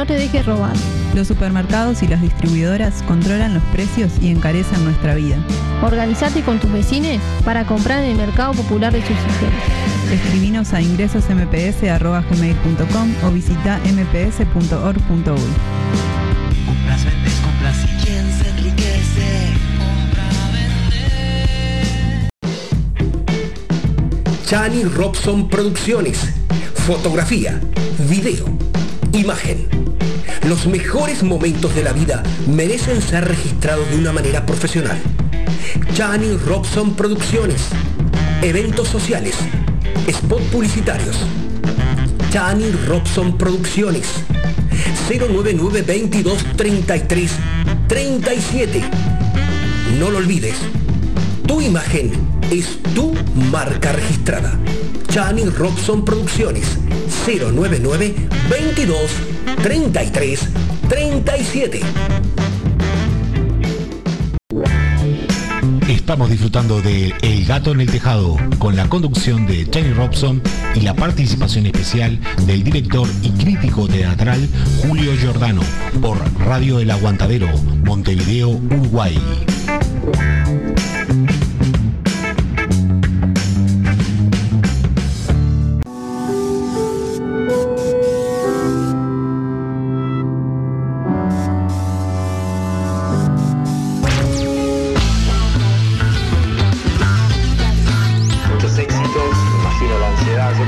[0.00, 0.72] No te dejes robar.
[1.14, 5.36] Los supermercados y las distribuidoras controlan los precios y encarecen nuestra vida.
[5.82, 9.50] Organizate con tus vecinos para comprar en el mercado popular de subsistencia.
[10.10, 15.50] Escribinos a ingresosmps.gmail.com o visita mps.org.uy.
[16.64, 19.52] Compras, vendes, compras y quién se enriquece.
[19.76, 20.24] Compra,
[20.54, 22.30] vende.
[24.46, 26.26] Chani Robson Producciones.
[26.86, 27.60] Fotografía,
[28.08, 28.46] video,
[29.12, 29.89] imagen.
[30.50, 35.00] Los mejores momentos de la vida merecen ser registrados de una manera profesional.
[35.94, 37.68] Chani Robson Producciones.
[38.42, 39.36] Eventos sociales.
[40.08, 41.18] Spot publicitarios.
[42.32, 44.08] Chani Robson Producciones.
[45.08, 47.30] 099 22 33
[47.86, 48.82] 37.
[50.00, 50.56] No lo olvides.
[51.46, 52.10] Tu imagen
[52.50, 53.14] es tu
[53.52, 54.58] marca registrada.
[55.12, 56.76] Chani Robson Producciones
[57.24, 58.16] 099
[58.50, 60.48] 22 33
[60.88, 61.80] 37.
[65.88, 70.42] Estamos disfrutando de El Gato en el Tejado con la conducción de Jenny Robson
[70.74, 74.48] y la participación especial del director y crítico teatral
[74.82, 75.62] Julio Giordano
[76.00, 77.48] por Radio El Aguantadero,
[77.84, 79.18] Montevideo, Uruguay.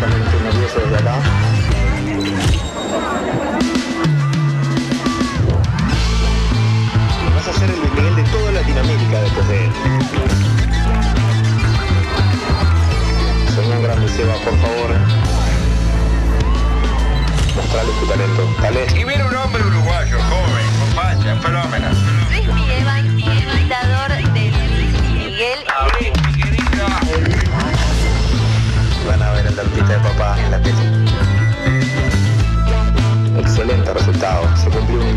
[0.02, 1.14] También nervioso desde acá.
[7.34, 9.72] Vas a ser el Luis Miguel de toda Latinoamérica después de él.
[13.62, 14.90] Un grande Seba, por favor.
[17.54, 18.54] Mostrale tu talento.
[18.60, 18.86] Dale.
[18.90, 21.88] Y viene un hombre uruguayo, joven, con facha, fenómeno.
[22.30, 22.88] Luis Miguel,
[29.58, 30.78] Artista de papá en la tele.
[33.38, 35.16] Excelente resultado, se cumplió un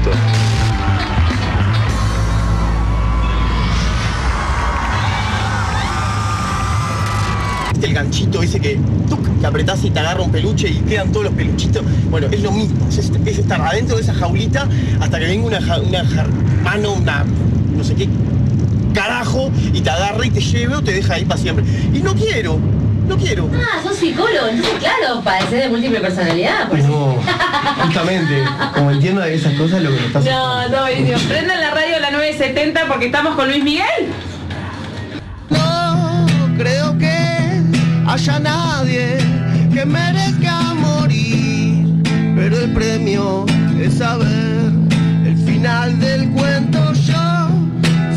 [7.83, 8.79] el ganchito ese que,
[9.09, 11.83] tuc, que apretás y te agarra un peluche y quedan todos los peluchitos.
[12.09, 14.67] Bueno, es lo mismo, es, es estar adentro de esa jaulita
[14.99, 15.77] hasta que venga una ja-
[16.63, 17.23] mano, una
[17.75, 18.09] no sé qué
[18.93, 21.63] carajo y te agarra y te lleve o te deja ahí para siempre.
[21.93, 22.57] Y no quiero,
[23.07, 23.49] no quiero.
[23.53, 26.67] Ah, sos psicólogo, entonces claro, padecer de múltiple personalidad.
[26.69, 26.87] por eso.
[26.87, 27.17] No,
[27.83, 28.43] justamente,
[28.73, 31.19] como entiendo de esas cosas lo que me estás No, no, buenísimo.
[31.29, 34.07] Prendan la radio a la 970 porque estamos con Luis Miguel.
[35.49, 36.25] No
[36.57, 37.61] creo que
[38.07, 39.17] haya nadie
[39.73, 41.85] que merezca morir,
[42.35, 43.45] pero el premio
[43.79, 44.71] es saber
[45.25, 46.93] el final del cuento.
[46.93, 47.49] Yo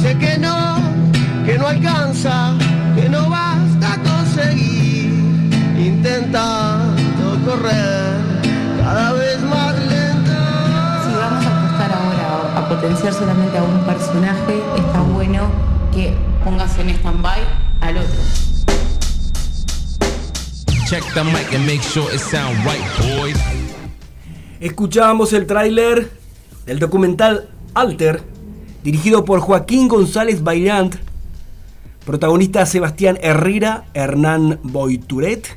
[0.01, 0.78] sé que no,
[1.45, 2.55] que no alcanza,
[7.49, 8.12] correr
[8.76, 10.32] cada vez más lento.
[11.03, 15.49] Si vamos a apostar ahora a, potenciar solamente a un personaje, está bueno
[15.90, 17.40] que pongas en stand-by
[17.80, 18.20] al otro.
[20.86, 23.38] Check the mic and make sure it sound right, boys.
[24.61, 26.11] Escuchábamos el tráiler
[26.66, 28.22] del documental Alter,
[28.84, 30.96] dirigido por Joaquín González Baillant,
[32.05, 35.57] protagonista Sebastián Herrera, Hernán Boituret,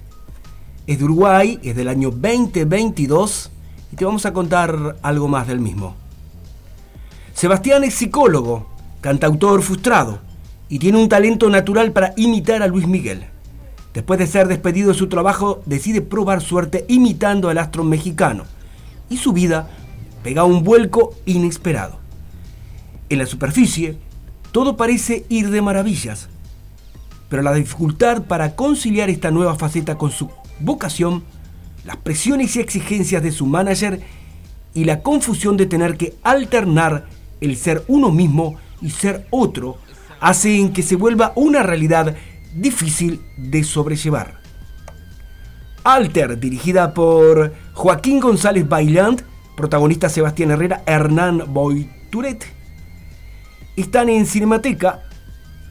[0.87, 3.51] es de Uruguay, es del año 2022
[3.91, 5.95] y te vamos a contar algo más del mismo.
[7.33, 8.67] Sebastián es psicólogo,
[9.01, 10.19] cantautor frustrado
[10.69, 13.25] y tiene un talento natural para imitar a Luis Miguel.
[13.93, 18.45] Después de ser despedido de su trabajo, decide probar suerte imitando al astro mexicano
[19.09, 19.69] y su vida
[20.23, 21.99] pega un vuelco inesperado.
[23.09, 23.97] En la superficie,
[24.51, 26.29] todo parece ir de maravillas,
[27.27, 30.29] pero la dificultad para conciliar esta nueva faceta con su
[30.63, 31.23] vocación,
[31.85, 34.01] las presiones y exigencias de su manager
[34.73, 37.05] y la confusión de tener que alternar
[37.41, 39.77] el ser uno mismo y ser otro,
[40.19, 42.15] hacen que se vuelva una realidad
[42.55, 44.39] difícil de sobrellevar.
[45.83, 49.21] Alter, dirigida por Joaquín González Bailant,
[49.57, 52.45] protagonista Sebastián Herrera, Hernán Boituret.
[53.75, 55.01] Están en Cinemateca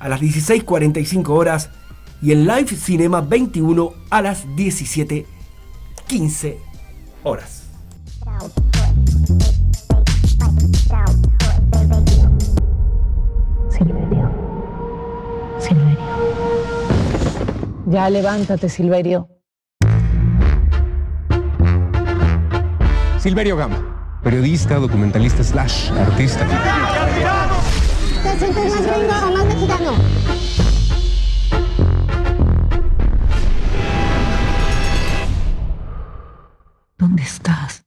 [0.01, 1.70] a las 16.45 horas
[2.22, 6.56] y en Live Cinema 21 a las 17.15
[7.22, 7.64] horas.
[13.70, 14.30] Silverio.
[15.58, 15.98] Silverio.
[17.86, 19.28] Ya levántate, Silverio.
[23.18, 26.46] Silverio Gama, periodista, documentalista slash artista.
[28.22, 29.92] ¿Te sientes más gringo o más mexicano?
[37.01, 37.82] ¿Dónde estás?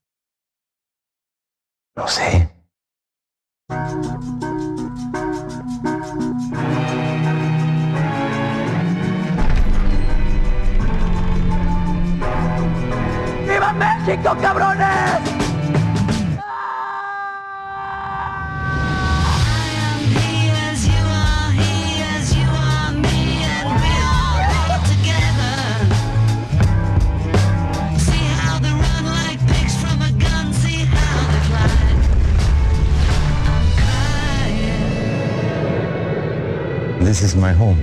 [1.95, 2.49] No sé.
[13.47, 15.42] ¡Viva México, cabrones!
[37.13, 37.79] This is my home.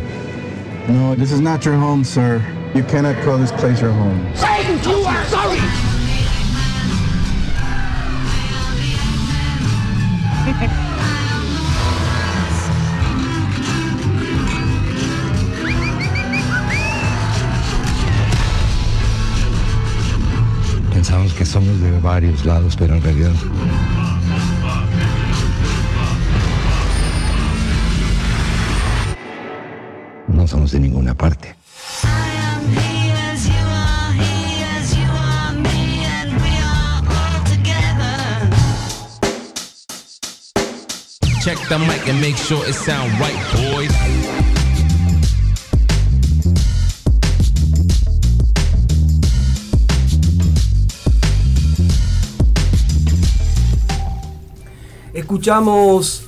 [0.89, 2.45] No, this is not your home, sir.
[2.74, 4.18] You cannot call this place your home.
[4.35, 5.61] Say you are sorry!
[20.93, 23.31] Pensamos que somos de varios lados, pero en realidad
[30.51, 31.55] somos de ninguna parte.
[41.42, 43.90] Check the mic and make sure it sound right, boys.
[55.14, 56.24] Escuchamos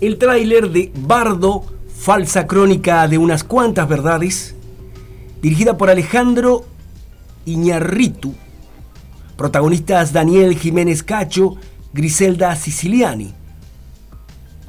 [0.00, 1.64] el tráiler de Bardo,
[2.06, 4.54] falsa crónica de unas cuantas verdades,
[5.42, 6.64] dirigida por Alejandro
[7.46, 8.32] Iñarritu,
[9.36, 11.56] protagonistas Daniel Jiménez Cacho,
[11.92, 13.34] Griselda Siciliani.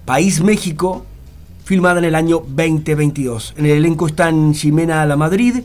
[0.04, 1.06] País México,
[1.64, 3.54] filmada en el año 2022.
[3.56, 5.58] En el elenco están Ximena La Madrid,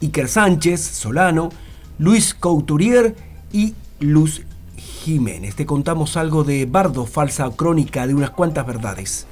[0.00, 1.50] Iker Sánchez, Solano,
[1.98, 3.14] Luis Couturier
[3.52, 4.40] y Luz
[4.78, 5.56] Jiménez.
[5.56, 9.26] Te contamos algo de Bardo, falsa crónica de unas cuantas verdades.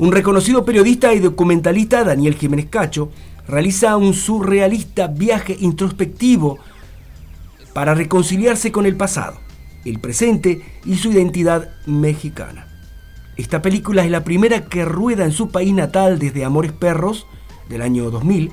[0.00, 3.10] Un reconocido periodista y documentalista, Daniel Jiménez Cacho,
[3.46, 6.58] realiza un surrealista viaje introspectivo
[7.74, 9.38] para reconciliarse con el pasado,
[9.84, 12.66] el presente y su identidad mexicana.
[13.36, 17.26] Esta película es la primera que rueda en su país natal desde Amores Perros,
[17.68, 18.52] del año 2000,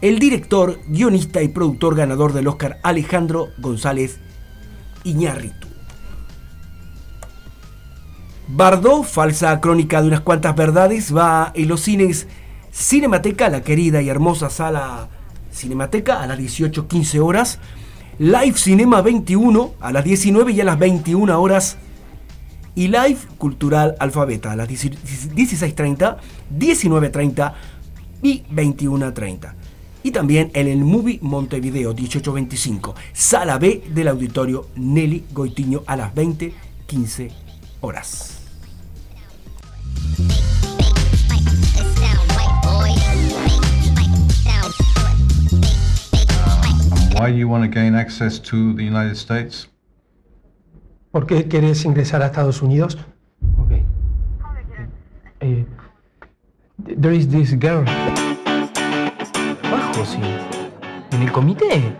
[0.00, 4.18] el director, guionista y productor ganador del Oscar Alejandro González
[5.04, 5.69] Iñárritu.
[8.52, 12.26] Bardo, falsa crónica de unas cuantas verdades, va en los cines
[12.72, 15.08] Cinemateca, la querida y hermosa sala
[15.52, 17.60] Cinemateca, a las 18.15 horas.
[18.18, 21.76] Live Cinema 21 a las 19 y a las 21 horas.
[22.74, 26.16] Y Live Cultural Alfabeta a las 16.30,
[26.58, 27.52] 19.30
[28.20, 29.54] y 21.30.
[30.02, 36.12] Y también en el Movie Montevideo 1825, sala B del auditorio Nelly Goitiño a las
[36.14, 37.30] 20.15
[37.80, 38.39] horas.
[47.20, 49.68] Why do you want to gain access to the United States?
[51.12, 52.96] ¿Por qué querés ingresar a Estados Unidos?
[53.58, 53.72] Ok.
[55.40, 55.66] Eh,
[56.98, 57.84] there is this girl.
[61.12, 61.94] ¿En el comité?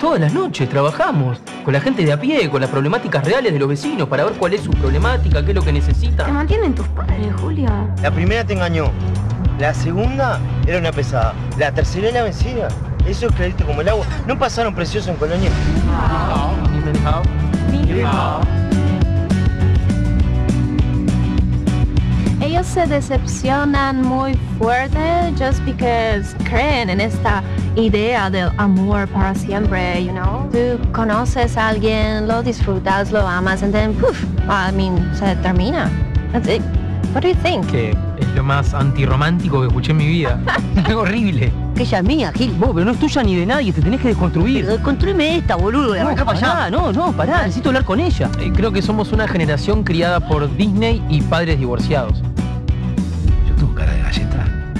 [0.00, 3.58] Todas las noches trabajamos con la gente de a pie, con las problemáticas reales de
[3.58, 6.24] los vecinos para ver cuál es su problemática, qué es lo que necesita.
[6.24, 7.70] Te mantienen tus padres, Julia.
[8.02, 8.90] La primera te engañó.
[9.58, 11.34] La segunda era una pesada.
[11.58, 12.68] La tercera era vencida.
[13.06, 14.06] Eso es clarito como el agua.
[14.26, 15.50] ¿No pasaron precioso en Colonia?
[22.60, 27.42] Ellos se decepcionan muy fuerte just because creen en esta
[27.74, 30.46] idea del amor para siempre, you know.
[30.52, 35.90] Tú conoces a alguien, lo disfrutas, lo amas, and then, poof, I mean, se termina.
[36.32, 36.60] That's it.
[37.14, 37.66] What do you think?
[37.70, 40.38] Que es lo más antirromántico que escuché en mi vida.
[40.86, 41.50] es horrible.
[41.74, 42.52] que ella es mía, Gil.
[42.58, 44.66] Vos, pero no es tuya ni de nadie, te tenés que desconstruir.
[44.66, 46.70] Pero construime esta, boludo, No, arrancá para allá.
[46.70, 48.30] no, no, pará, necesito hablar con ella.
[48.38, 52.22] Eh, creo que somos una generación criada por Disney y padres divorciados.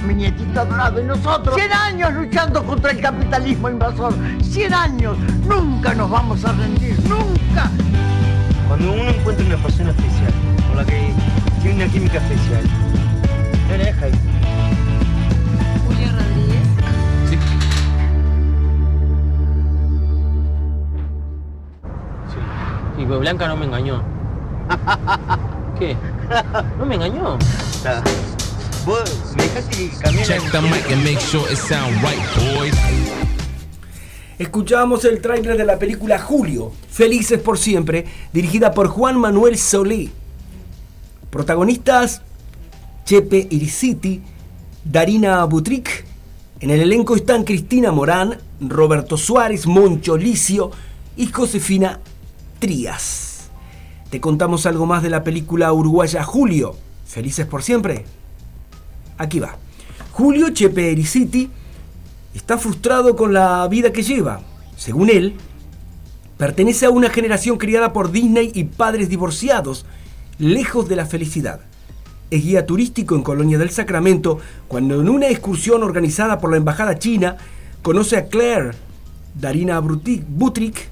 [0.05, 4.13] Mi nietito adorado y nosotros, 100 años luchando contra el capitalismo invasor.
[4.41, 5.17] 100 años.
[5.47, 7.69] Nunca nos vamos a rendir, nunca.
[8.67, 10.33] Cuando uno encuentra una persona especial,
[10.67, 11.13] con la que
[11.61, 12.63] tiene una química especial,
[13.69, 14.15] no la deja ir.
[15.85, 16.67] Julio Rodríguez.
[22.97, 24.03] Y Blanca no me engañó.
[25.79, 25.97] ¿Qué?
[26.77, 27.37] ¿No me engañó?
[34.39, 40.09] Escuchábamos el tráiler de la película Julio, Felices por Siempre, dirigida por Juan Manuel Solé.
[41.29, 42.23] Protagonistas,
[43.05, 44.21] Chepe Irisiti,
[44.83, 46.03] Darina Butric.
[46.59, 50.71] En el elenco están Cristina Morán, Roberto Suárez, Moncho Licio
[51.15, 51.99] y Josefina
[52.57, 53.51] Trías.
[54.09, 56.75] Te contamos algo más de la película uruguaya Julio,
[57.05, 58.05] Felices por Siempre.
[59.21, 59.55] Aquí va.
[60.13, 61.47] Julio Chepe Irisiti
[62.33, 64.41] está frustrado con la vida que lleva.
[64.75, 65.35] Según él,
[66.37, 69.85] pertenece a una generación criada por Disney y padres divorciados,
[70.39, 71.59] lejos de la felicidad.
[72.31, 76.97] Es guía turístico en Colonia del Sacramento cuando en una excursión organizada por la Embajada
[76.97, 77.37] China
[77.83, 78.71] conoce a Claire,
[79.39, 80.89] Darina Butrick,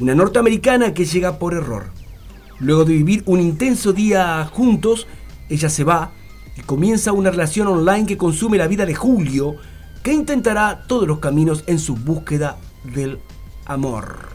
[0.00, 1.84] una norteamericana que llega por error.
[2.58, 5.06] Luego de vivir un intenso día juntos,
[5.48, 6.10] ella se va
[6.66, 9.56] comienza una relación online que consume la vida de Julio,
[10.02, 13.18] que intentará todos los caminos en su búsqueda del
[13.66, 14.28] amor.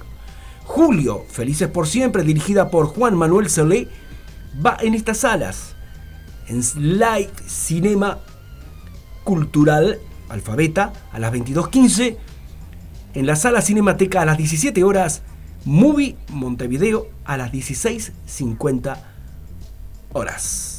[0.64, 3.88] Julio, Felices por Siempre, dirigida por Juan Manuel Solé,
[4.66, 5.76] va en estas salas.
[6.48, 8.20] En Live Cinema
[9.24, 12.18] Cultural Alfabeta a las 22.15.
[13.14, 15.22] En la sala Cinemateca a las 17 horas.
[15.66, 18.98] Movie Montevideo a las 16.50
[20.14, 20.73] horas.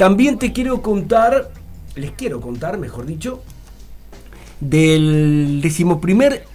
[0.00, 1.50] También te quiero contar,
[1.94, 3.42] les quiero contar, mejor dicho,
[4.58, 6.46] del decimoprimer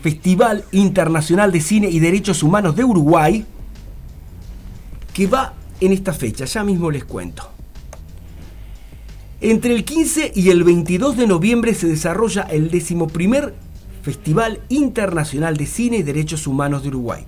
[0.00, 3.44] Festival Internacional de Cine y Derechos Humanos de Uruguay,
[5.12, 7.46] que va en esta fecha, ya mismo les cuento.
[9.42, 13.52] Entre el 15 y el 22 de noviembre se desarrolla el decimoprimer
[14.00, 17.26] Festival Internacional de Cine y Derechos Humanos de Uruguay.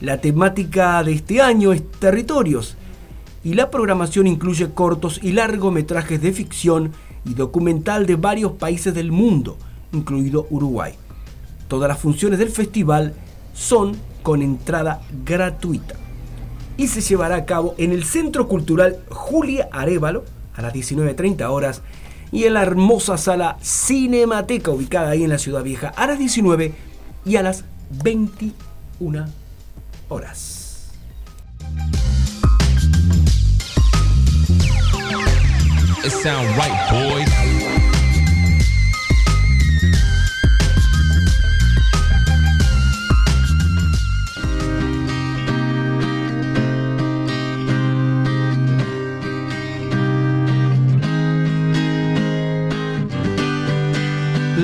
[0.00, 2.76] La temática de este año es territorios
[3.44, 6.92] y la programación incluye cortos y largometrajes de ficción
[7.24, 9.58] y documental de varios países del mundo,
[9.92, 10.94] incluido Uruguay.
[11.68, 13.14] Todas las funciones del festival
[13.52, 15.94] son con entrada gratuita
[16.76, 20.24] y se llevará a cabo en el Centro Cultural Julia Arevalo
[20.56, 21.82] a las 19.30 horas
[22.32, 26.72] y en la hermosa sala Cinemateca ubicada ahí en la Ciudad Vieja a las 19
[27.24, 27.64] y a las
[28.02, 29.26] 21
[30.08, 30.90] horas.
[36.08, 37.28] Sound right, boys.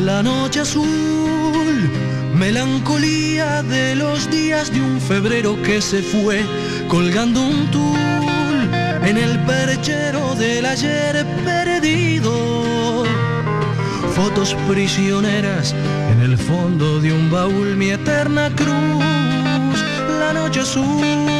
[0.04, 0.84] La noche azul,
[2.34, 6.44] melancolía de los días de un febrero que se fue,
[6.88, 8.19] colgando un tul
[9.04, 13.04] en el perchero del ayer perdido.
[14.14, 15.74] Fotos prisioneras
[16.12, 19.78] en el fondo de un baúl, mi eterna cruz,
[20.18, 21.39] la noche azul.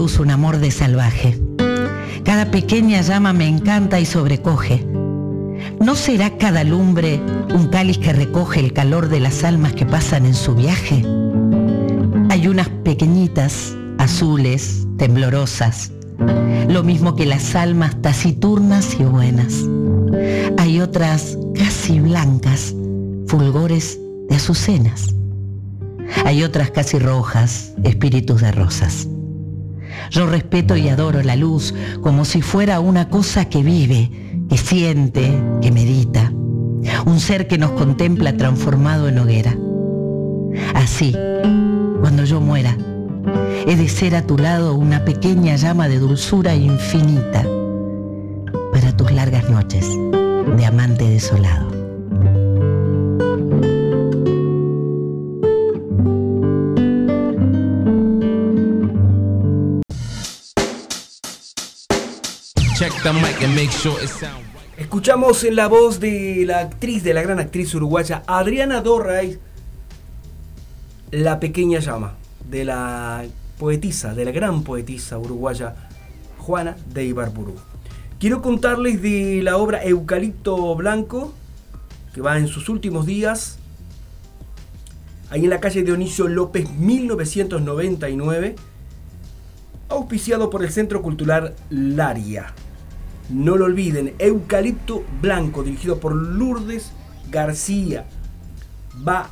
[0.00, 1.38] Un amor de salvaje.
[2.24, 4.86] Cada pequeña llama me encanta y sobrecoge.
[5.78, 7.20] ¿No será cada lumbre
[7.54, 11.04] un cáliz que recoge el calor de las almas que pasan en su viaje?
[12.30, 15.92] Hay unas pequeñitas, azules, temblorosas,
[16.66, 19.66] lo mismo que las almas taciturnas y buenas.
[20.56, 22.74] Hay otras casi blancas,
[23.26, 24.00] fulgores
[24.30, 25.14] de azucenas.
[26.24, 29.06] Hay otras casi rojas, espíritus de rosas.
[30.10, 31.72] Yo respeto y adoro la luz
[32.02, 34.10] como si fuera una cosa que vive,
[34.48, 36.32] que siente, que medita.
[37.06, 39.56] Un ser que nos contempla transformado en hoguera.
[40.74, 41.14] Así,
[42.00, 42.76] cuando yo muera,
[43.66, 47.46] he de ser a tu lado una pequeña llama de dulzura infinita
[48.72, 49.86] para tus largas noches
[50.56, 51.79] de amante desolado.
[64.76, 69.38] Escuchamos en la voz de la actriz, de la gran actriz uruguaya Adriana Dorray,
[71.10, 72.18] La pequeña llama,
[72.50, 73.24] de la
[73.58, 75.76] poetisa, de la gran poetisa uruguaya
[76.38, 77.54] Juana de Ibarburu.
[78.18, 81.32] Quiero contarles de la obra Eucalipto Blanco,
[82.12, 83.58] que va en sus últimos días,
[85.30, 88.56] ahí en la calle Dionisio López 1999,
[89.88, 92.52] auspiciado por el Centro Cultural Laria.
[93.30, 96.90] No lo olviden, Eucalipto Blanco, dirigido por Lourdes
[97.30, 98.06] García.
[99.06, 99.30] Va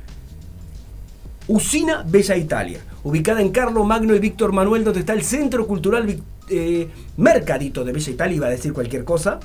[1.49, 6.23] Usina Bella Italia, ubicada en Carlo Magno y Víctor Manuel, donde está el Centro Cultural
[6.47, 6.87] eh,
[7.17, 9.41] Mercadito de Bella Italia, iba a decir cualquier cosa.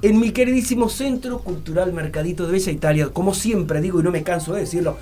[0.00, 4.22] en mi queridísimo Centro Cultural Mercadito de Bella Italia, como siempre digo y no me
[4.22, 4.96] canso de decirlo,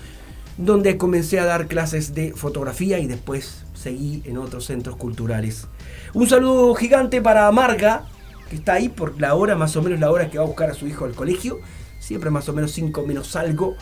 [0.56, 5.66] donde comencé a dar clases de fotografía y después en otros centros culturales.
[6.14, 8.06] Un saludo gigante para Marga,
[8.50, 10.70] que está ahí por la hora, más o menos la hora que va a buscar
[10.70, 11.60] a su hijo al colegio.
[11.98, 13.76] Siempre más o menos 5 menos algo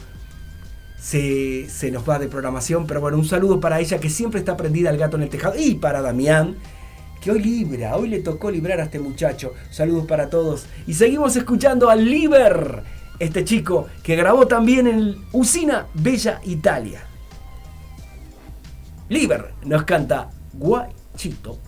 [0.98, 2.86] se, se, nos va de programación.
[2.86, 5.54] Pero bueno, un saludo para ella que siempre está prendida al gato en el tejado.
[5.58, 6.56] Y para Damián,
[7.20, 9.52] que hoy libra, hoy le tocó librar a este muchacho.
[9.70, 10.66] Saludos para todos.
[10.86, 12.82] Y seguimos escuchando al Liber,
[13.18, 17.06] este chico que grabó también en Usina Bella Italia.
[19.14, 21.60] Liber nos canta Guachito.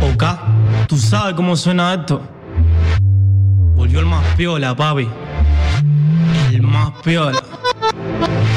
[0.00, 0.38] Oka,
[0.88, 2.22] tú sabes cómo suena esto.
[3.74, 5.06] Volvió el más piola, papi.
[6.50, 7.42] El más piola.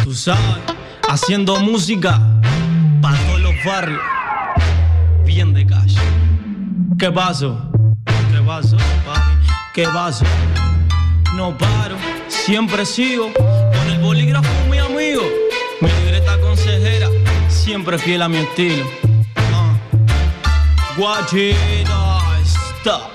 [0.06, 0.64] Tú sabes,
[1.10, 2.22] haciendo música
[3.02, 4.00] para todos los barrios.
[5.26, 6.00] Bien de calle.
[6.98, 7.70] ¿Qué pasó?
[8.06, 9.48] ¿Qué pasó, papi?
[9.74, 10.24] ¿Qué pasó?
[11.36, 11.98] No paro,
[12.30, 13.34] siempre sigo
[17.70, 18.84] siempre fiel a mi estilo.
[20.98, 22.20] Guachito,
[22.80, 23.12] stop.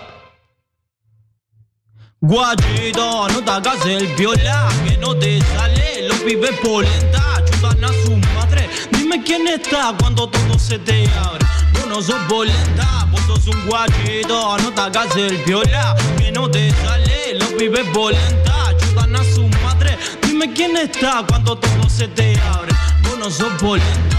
[2.20, 6.06] Guachito, no te hagas el viola, que no te sale.
[6.06, 8.70] Los pibes polenta, chutan a su madre.
[8.93, 11.44] Dime quién está cuando todo se te abre.
[11.72, 14.56] Vos no sos boleta, vos sos un guachito.
[14.59, 17.35] No te hagas el viola, que no te sale.
[17.40, 19.98] Los pibes bolenta, ayudan a su madre.
[20.22, 22.72] Dime quién está cuando todo se te abre.
[23.02, 24.14] Vos no sos boleta.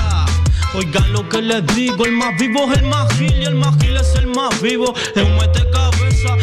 [0.78, 3.78] Oigan lo que les digo, el más vivo es el más gil y el más
[3.78, 4.94] gil es el más vivo.
[5.16, 5.24] Es
[5.72, 6.36] cabeza,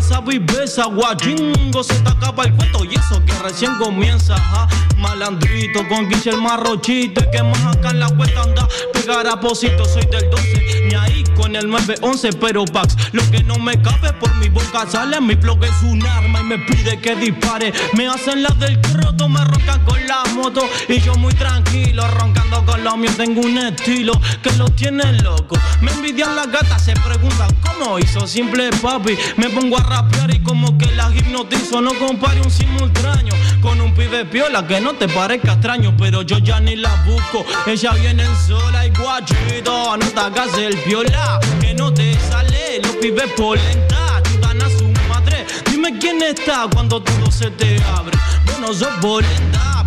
[0.00, 4.34] esa viveza, guachingo, se te acaba el cuento y eso que recién comienza.
[4.34, 4.68] ajá.
[4.96, 9.40] Malandrito con Guille el marrochito y que más acá en la vuelta anda pegar a
[9.40, 13.80] posito, soy del 12, ni ahí con el 911, pero Pax, lo que no me
[13.80, 17.72] cabe por mi boca sale, mi blog es un arma y me pide que dispare.
[17.94, 22.64] Me hacen la del croto, me roncan con la moto y yo muy tranquilo, roncando
[22.66, 24.12] con lo mío, tengo un estilo
[24.42, 25.56] que lo tiene loco.
[25.80, 29.16] Me envidian las gatas, se preguntan cómo hizo simple papi.
[29.36, 33.92] Me pongo a rapear y como que la hipnotizo, no compare un simultáneo con un
[33.92, 37.44] pibe piola que no te parezca extraño, pero yo ya ni la busco.
[37.66, 42.80] Ella viene sola y guachito, no te hagas el piola, que no te sale.
[42.82, 45.44] Los pibes polenta, ayudan a su madre.
[45.70, 48.16] Dime quién está cuando todo se te abre.
[48.46, 49.79] Vos no sos polenta,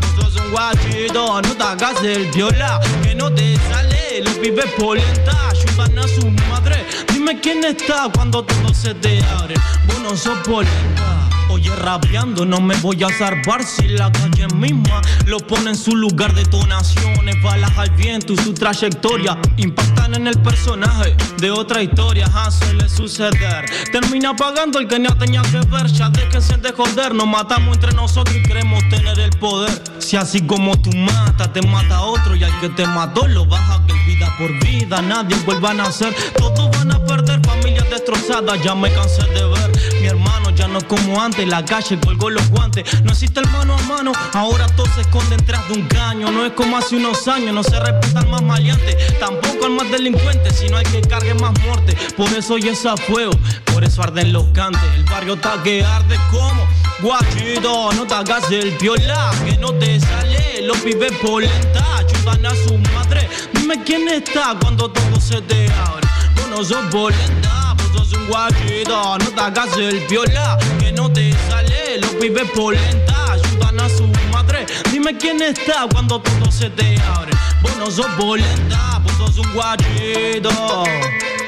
[0.54, 4.22] guachito, no te hagas el piola, que no te sale.
[4.24, 6.86] Los pibes polenta, ayudan a su madre.
[7.12, 9.56] Dime quién está cuando todo se te abre.
[9.88, 11.23] Vos no sos polenta.
[11.50, 15.96] Oye, rapeando no me voy a zarpar si la calle misma lo pone en su
[15.96, 21.82] lugar de tonaciones, balas al viento y su trayectoria impactan en el personaje de otra
[21.82, 23.66] historia, ajá, suele suceder.
[23.92, 27.94] Termina pagando el que no tenía que ver, ya déjense de joder, nos matamos entre
[27.94, 29.82] nosotros y queremos tener el poder.
[30.00, 33.82] Si así como tú matas, te mata otro y al que te mató lo baja
[33.88, 38.76] que vida por vida, nadie vuelva a nacer, todos van a perder familias destrozadas, ya
[38.76, 39.73] me cansé de ver.
[40.04, 43.02] Mi hermano ya no como antes, la calle colgó los guantes.
[43.04, 46.30] No existe el mano a mano, ahora todo se esconde detrás de un caño.
[46.30, 49.90] No es como hace unos años, no se respeta al más maleante, tampoco al más
[49.90, 51.96] delincuente, sino hay que cargue más muerte.
[52.18, 53.32] Por eso ya es fuego,
[53.72, 54.84] por eso arden los cantes.
[54.94, 56.68] El barrio está que arde como
[57.02, 60.64] guachito, no te hagas el piola, que no te sale.
[60.64, 63.30] Los pibes polenta, ayudan a su madre.
[63.54, 66.06] Dime quién está cuando todo se te abre.
[66.36, 72.00] Vos no polenta, sos un guachito, no te hagas el piola, que no te sale.
[72.00, 74.66] Los pibes polenta, ayudan a su madre.
[74.92, 77.32] Dime quién está cuando todo se te abre.
[77.62, 80.50] Vos no sos polenta, vos sos un guachito.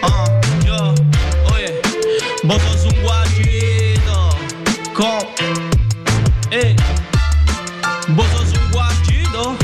[0.03, 0.25] Ah,
[0.65, 0.93] yo,
[1.53, 1.81] oye,
[2.43, 4.29] vos sos un guachito.
[4.93, 5.19] Con,
[6.51, 6.75] eh,
[8.09, 9.57] vos sos un guachito.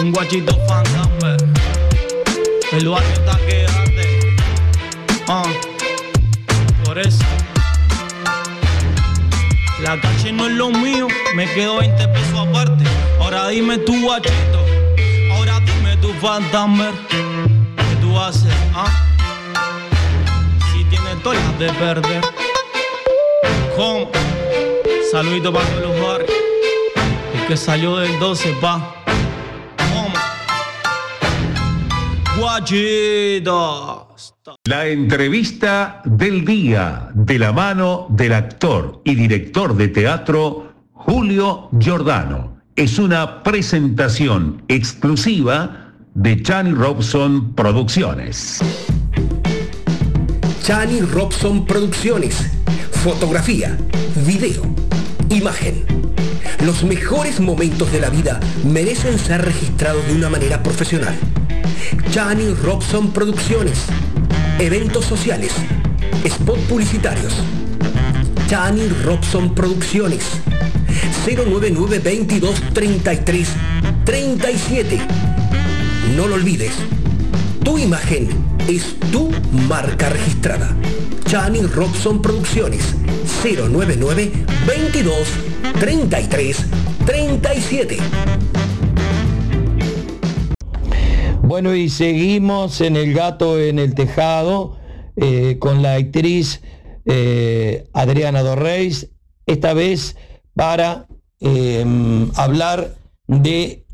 [0.00, 1.36] Un guachito fantasma.
[2.70, 3.27] El está que arde.
[5.30, 5.42] Ah,
[6.86, 7.22] por eso.
[9.82, 12.84] La calle no es lo mío, me quedo 20 pesos aparte.
[13.20, 14.64] Ahora dime tu guachito,
[15.34, 16.92] ahora dime tu fantasma.
[17.10, 18.54] ¿Qué tú haces?
[18.74, 18.90] Ah,
[20.72, 22.22] si tienes todas de perder.
[23.76, 24.10] ¿Cómo?
[25.12, 26.32] Saludito para todos los barrios.
[27.34, 28.94] El que salió del 12, pa.
[29.92, 30.10] ¿Cómo?
[32.38, 34.08] Guachitos.
[34.64, 42.58] La entrevista del día de la mano del actor y director de teatro Julio Giordano.
[42.76, 48.60] Es una presentación exclusiva de Chani Robson Producciones.
[50.62, 52.50] Chani Robson Producciones.
[52.90, 53.76] Fotografía,
[54.26, 54.62] video,
[55.30, 55.84] imagen.
[56.64, 61.16] Los mejores momentos de la vida merecen ser registrados de una manera profesional.
[62.10, 63.86] Chani Robson Producciones.
[64.58, 65.52] Eventos sociales.
[66.24, 67.32] Spot publicitarios.
[68.48, 70.24] Chani Robson Producciones.
[71.24, 73.48] 099 22 33
[74.04, 74.98] 37.
[76.16, 76.72] No lo olvides.
[77.62, 78.28] Tu imagen
[78.66, 79.30] es tu
[79.68, 80.74] marca registrada.
[81.26, 82.82] Chani Robson Producciones
[83.44, 84.32] 099
[84.66, 85.28] 22
[85.78, 86.56] 33
[87.06, 87.98] 37.
[91.48, 94.76] Bueno, y seguimos en El Gato en el Tejado
[95.16, 96.60] eh, con la actriz
[97.06, 99.08] eh, Adriana Dorreis,
[99.46, 100.14] esta vez
[100.54, 101.06] para
[101.40, 101.86] eh,
[102.34, 102.96] hablar
[103.28, 103.86] de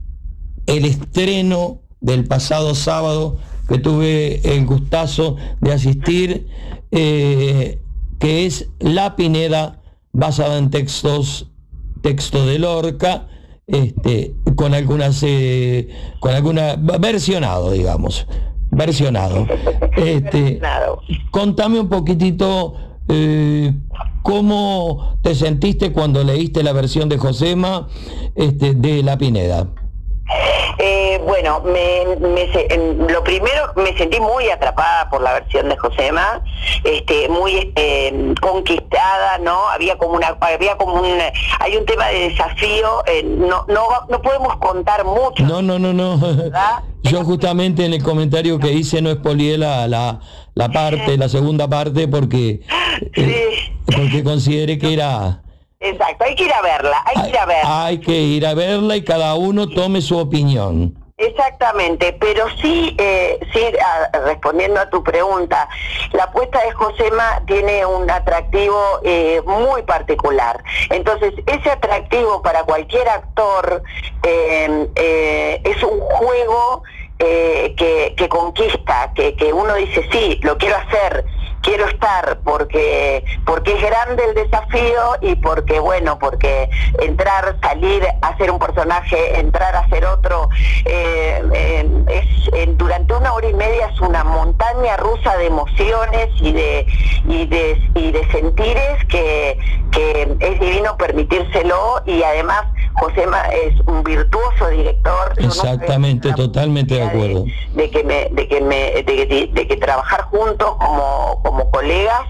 [0.66, 6.48] el estreno del pasado sábado que tuve el gustazo de asistir,
[6.90, 7.80] eh,
[8.18, 9.80] que es La Pineda,
[10.12, 11.52] basada en textos,
[12.02, 13.28] texto de Lorca,
[13.66, 15.88] este, con algunas, eh,
[16.20, 18.26] con alguna, versionado, digamos,
[18.70, 19.46] versionado.
[19.96, 20.60] Este,
[21.30, 22.74] contame un poquitito
[23.08, 23.72] eh,
[24.22, 27.88] cómo te sentiste cuando leíste la versión de Josema
[28.34, 29.70] este, de La Pineda.
[30.78, 36.42] Eh, bueno, me, me lo primero me sentí muy atrapada por la versión de Josema,
[36.82, 39.68] este, muy eh, conquistada, ¿no?
[39.68, 41.18] Había como una, había como un,
[41.60, 45.44] hay un tema de desafío, eh, no, no, no podemos contar mucho.
[45.44, 46.18] No, no, no, no.
[47.02, 50.20] Yo justamente en el comentario que hice no expolié la, la,
[50.54, 52.62] la parte, la segunda parte, porque,
[53.14, 53.50] eh,
[53.84, 55.43] porque consideré que era...
[55.80, 57.84] Exacto, hay que ir a verla, hay que ir a verla.
[57.86, 60.94] Hay que ir a verla y cada uno tome su opinión.
[61.16, 65.68] Exactamente, pero sí, eh, sí a- respondiendo a tu pregunta,
[66.12, 70.62] la apuesta de Josema tiene un atractivo eh, muy particular.
[70.90, 73.82] Entonces, ese atractivo para cualquier actor
[74.24, 76.82] eh, eh, es un juego
[77.20, 81.24] eh, que, que conquista, que, que uno dice, sí, lo quiero hacer,
[81.64, 86.68] quiero estar, porque, porque es grande el desafío y porque, bueno, porque
[87.00, 90.48] entrar, salir, hacer un personaje, entrar a hacer otro,
[90.84, 96.28] eh, eh, es, eh, durante una hora y media es una montaña rusa de emociones
[96.40, 96.86] y de,
[97.26, 99.58] y de, y de sentires que,
[99.90, 102.64] que es divino permitírselo y además
[102.94, 105.32] Josema es un virtuoso director.
[105.36, 107.44] Exactamente, totalmente de acuerdo.
[107.74, 112.22] de que me de que me de que, de que trabajar juntos como como colegas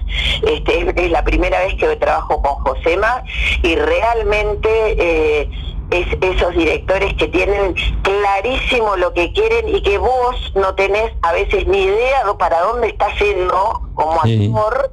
[0.47, 3.23] este es, es la primera vez que trabajo con Josema
[3.63, 5.49] y realmente eh,
[5.91, 11.31] es esos directores que tienen clarísimo lo que quieren y que vos no tenés a
[11.31, 14.51] veces ni idea de para dónde está yendo como Sí.
[14.51, 14.91] actor,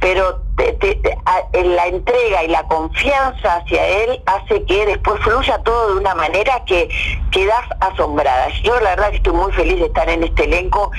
[0.00, 4.86] pero te- te- te- a- en la entrega y la confianza hacia él hace que
[4.86, 6.88] después fluya todo de una manera que
[7.32, 8.48] quedas asombrada.
[8.62, 10.90] Yo la verdad que estoy muy feliz de estar en este elenco,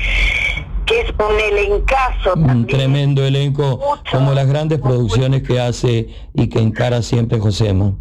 [0.90, 3.80] que es un elencazo Un tremendo elenco,
[4.12, 7.94] como las grandes producciones que hace y que encara siempre Josema.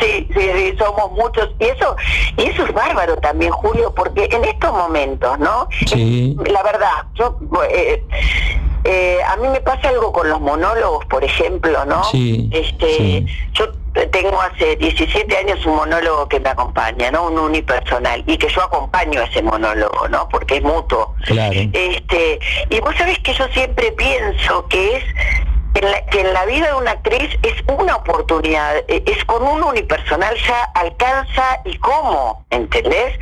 [0.00, 1.50] Sí, sí, sí, somos muchos.
[1.58, 1.96] Y eso,
[2.36, 5.68] y eso es bárbaro también, Julio, porque en estos momentos, ¿no?
[5.86, 6.36] Sí.
[6.46, 7.38] La verdad, yo,
[7.70, 8.02] eh,
[8.84, 12.02] eh, a mí me pasa algo con los monólogos, por ejemplo, ¿no?
[12.04, 13.26] Sí, Este, sí.
[13.52, 13.66] yo
[14.12, 17.24] tengo hace 17 años un monólogo que me acompaña, ¿no?
[17.26, 20.28] Un unipersonal y que yo acompaño a ese monólogo, ¿no?
[20.28, 21.14] Porque es mutuo.
[21.26, 21.52] Claro.
[21.72, 22.38] Este,
[22.70, 25.04] y vos sabés que yo siempre pienso que es
[25.72, 30.34] que en la vida de una actriz es una oportunidad, eh, es con un unipersonal
[30.46, 33.18] ya alcanza y cómo, ¿entendés?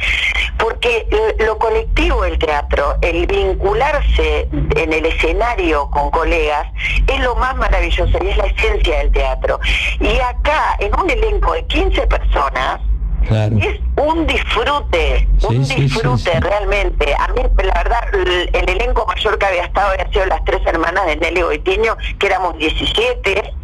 [0.58, 1.06] Porque
[1.38, 6.66] lo colectivo del teatro, el vincularse en el escenario con colegas,
[7.06, 9.60] es lo más maravilloso y es la esencia del teatro.
[10.00, 12.80] Y acá, en un elenco de 15 personas,
[13.28, 13.56] Claro.
[13.59, 17.14] es un disfrute, un Sí, disfrute sí, realmente.
[17.14, 20.60] A mí, la verdad, el, el elenco mayor que había estado había sido las tres
[20.66, 23.55] hermanas de Nelly Goitiño, que éramos 17.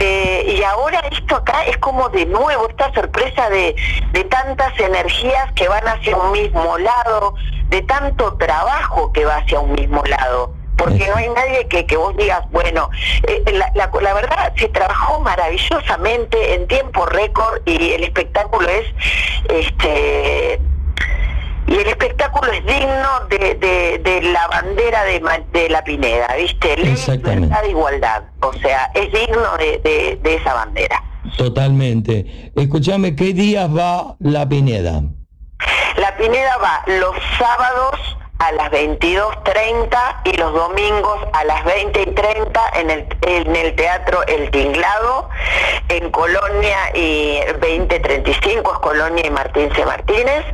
[0.00, 3.74] Eh, y ahora esto acá es como de nuevo, esta sorpresa de,
[4.12, 7.34] de tantas energías que van hacia un mismo lado,
[7.70, 10.54] de tanto trabajo que va hacia un mismo lado.
[10.78, 12.88] Porque no hay nadie que, que vos digas, bueno,
[13.26, 18.86] eh, la, la- la verdad se trabajó maravillosamente en tiempo récord y el espectáculo es,
[19.50, 20.60] este,
[21.66, 25.20] y el espectáculo es digno de, de- de la bandera de,
[25.52, 26.76] de la Pineda, ¿viste?
[26.76, 27.46] Ley, Exactamente.
[27.46, 28.22] libertad, igualdad.
[28.40, 31.02] O sea, es digno de, de- de esa bandera.
[31.36, 32.52] Totalmente.
[32.56, 35.02] Escúchame, ¿qué días va la Pineda?
[35.96, 42.90] La Pineda va los sábados a las 22.30 y los domingos a las 20.30 en
[42.90, 45.28] el, en el Teatro El Tinglado,
[45.88, 49.84] en Colonia y 2035 es Colonia y Martín C.
[49.84, 50.44] Martínez,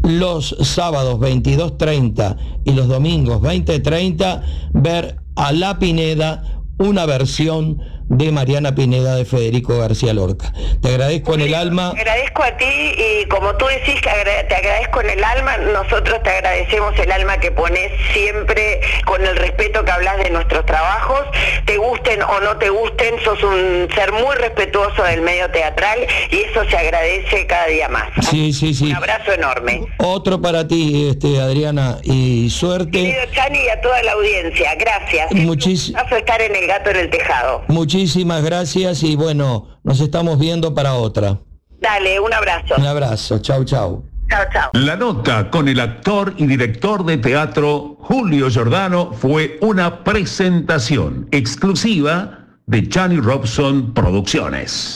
[0.02, 4.42] los sábados 22.30 y los domingos 20.30
[4.72, 7.80] ver a La Pineda, una versión
[8.10, 10.52] de Mariana Pineda de Federico García Lorca.
[10.82, 11.92] Te agradezco en el alma.
[11.94, 14.10] Te agradezco a ti y como tú decís que
[14.48, 19.36] te agradezco en el alma, nosotros te agradecemos el alma que pones siempre con el
[19.36, 21.20] respeto que hablas de nuestros trabajos,
[21.66, 26.00] te gusten o no te gusten, sos un ser muy respetuoso del medio teatral
[26.30, 28.08] y eso se agradece cada día más.
[28.28, 28.86] Sí, sí, sí.
[28.86, 29.82] Un abrazo enorme.
[29.98, 32.90] Otro para ti, este, Adriana, y suerte.
[32.90, 35.30] Querido Chani y a toda la audiencia, gracias.
[35.30, 37.62] Muchis- Es un gustazo estar en el gato en el tejado.
[37.68, 41.38] Muchísimas muchísimas gracias y bueno, nos estamos viendo para otra.
[41.82, 42.76] Dale, un abrazo.
[42.78, 44.06] Un abrazo, chau, chau.
[44.30, 44.70] Chao, chao.
[44.72, 52.46] La nota con el actor y director de teatro Julio Giordano fue una presentación exclusiva
[52.66, 54.94] de Johnny Robson Producciones.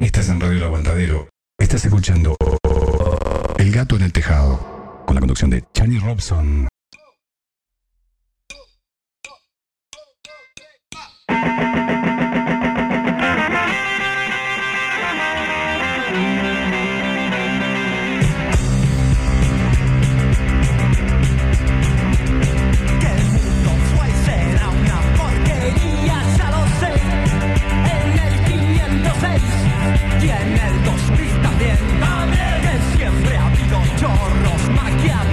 [0.00, 1.28] Estás en Radio El Aguantadero.
[1.60, 2.34] Estás escuchando
[3.56, 5.04] El Gato en el Tejado.
[5.06, 6.66] Con la conducción de Chani Robson.
[34.30, 34.60] También.
[35.00, 35.29] Que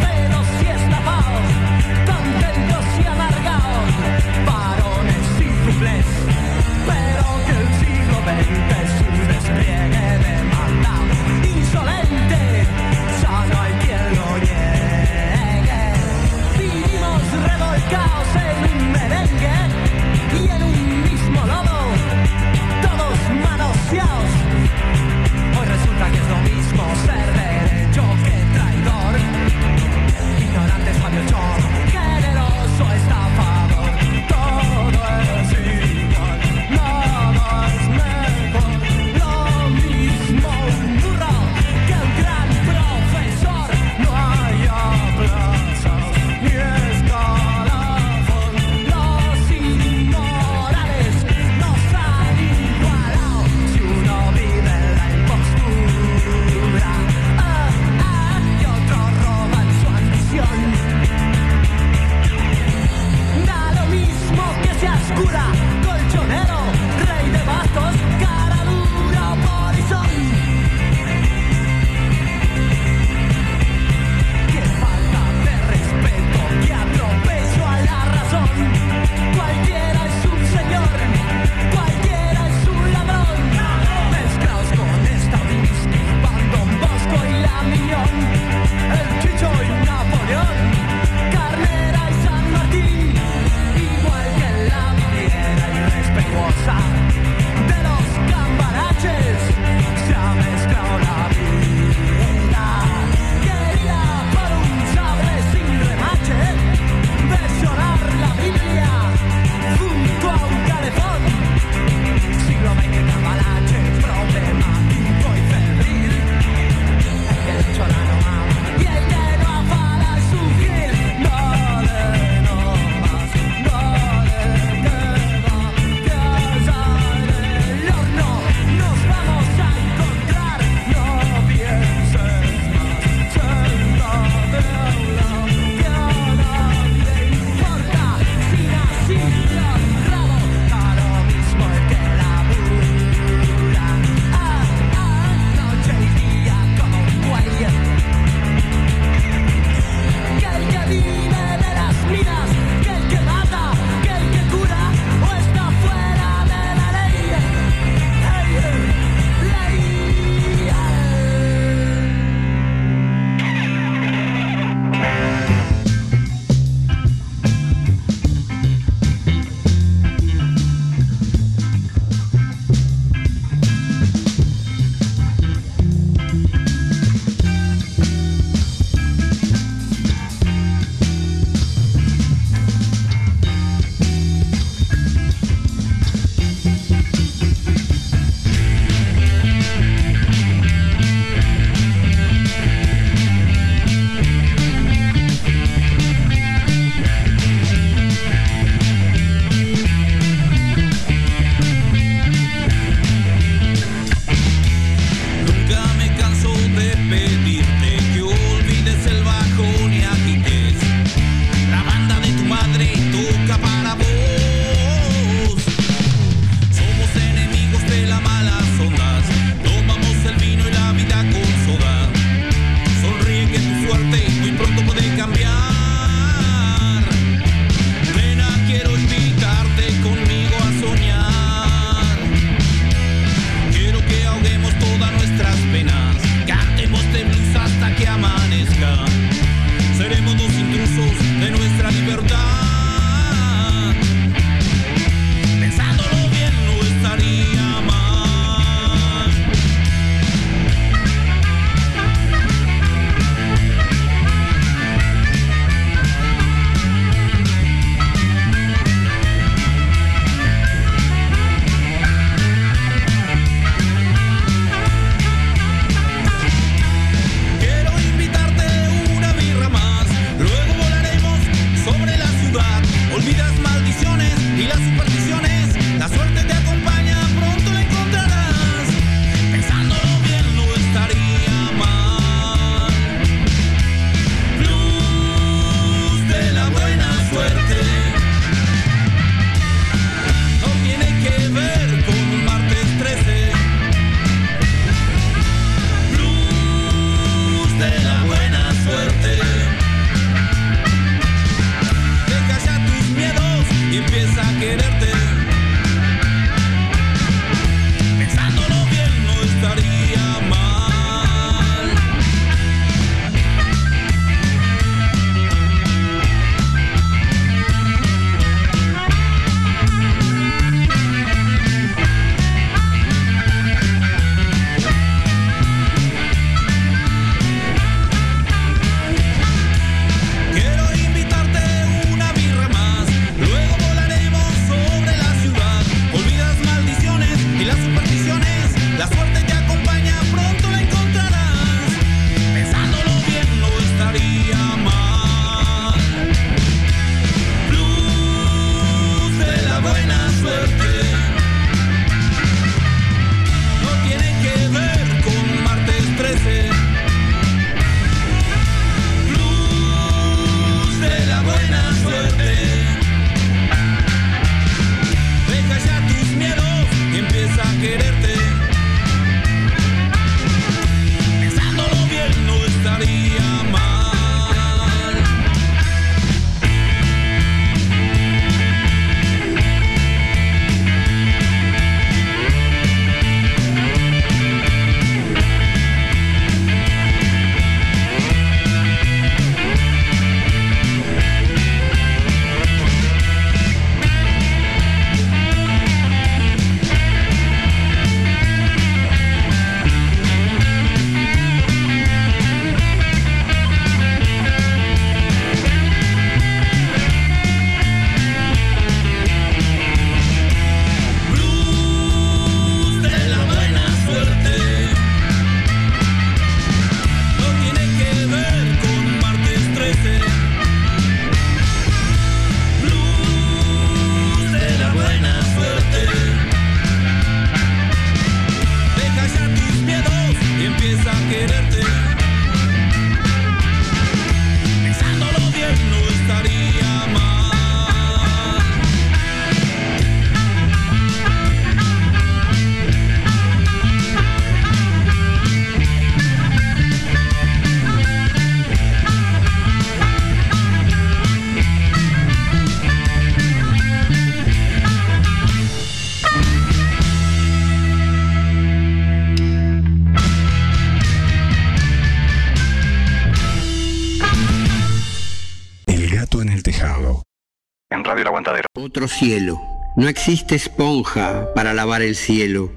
[469.06, 469.62] Cielo.
[469.96, 472.72] No existe esponja para lavar el cielo,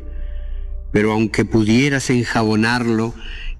[0.92, 3.14] pero aunque pudieras enjabonarlo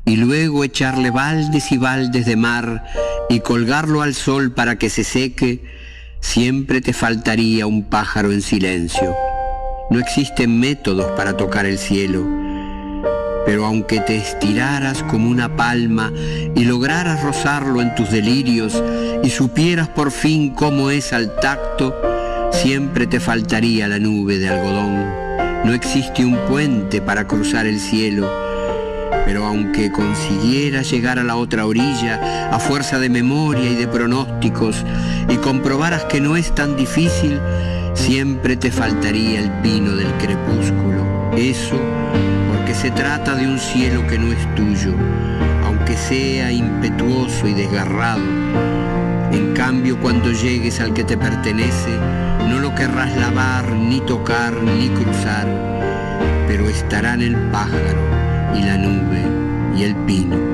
[0.05, 2.85] y luego echarle baldes y baldes de mar
[3.31, 5.65] y colgarlo al sol para que se seque,
[6.21, 9.15] siempre te faltaría un pájaro en silencio.
[9.91, 12.27] No existen métodos para tocar el cielo,
[13.47, 16.13] pero aunque te estiraras como una palma
[16.55, 18.83] y lograras rozarlo en tus delirios
[19.23, 22.10] y supieras por fin cómo es al tacto,
[22.53, 25.05] siempre te faltaría la nube de algodón.
[25.65, 28.31] No existe un puente para cruzar el cielo,
[29.25, 34.85] pero aunque consiguieras llegar a la otra orilla a fuerza de memoria y de pronósticos
[35.29, 37.39] y comprobaras que no es tan difícil,
[37.95, 41.31] siempre te faltaría el pino del crepúsculo.
[41.37, 41.79] Eso
[42.49, 44.95] porque se trata de un cielo que no es tuyo,
[45.65, 48.40] aunque sea impetuoso y desgarrado.
[49.61, 51.91] Cambio, cuando llegues al que te pertenece,
[52.49, 55.47] no lo querrás lavar, ni tocar, ni cruzar,
[56.49, 59.23] pero estarán el pájaro y la nube
[59.77, 60.50] y el pino.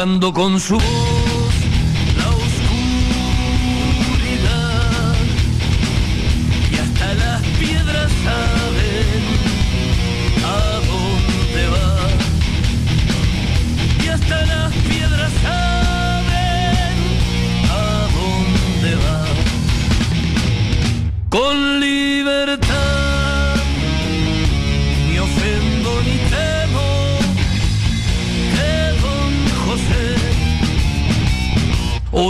[0.00, 0.78] Va alumbrando con su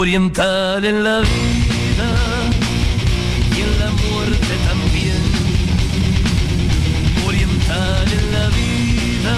[0.01, 2.09] oriental en la vida
[3.55, 5.21] y en la muerte también.
[7.27, 9.35] Oriental en la vida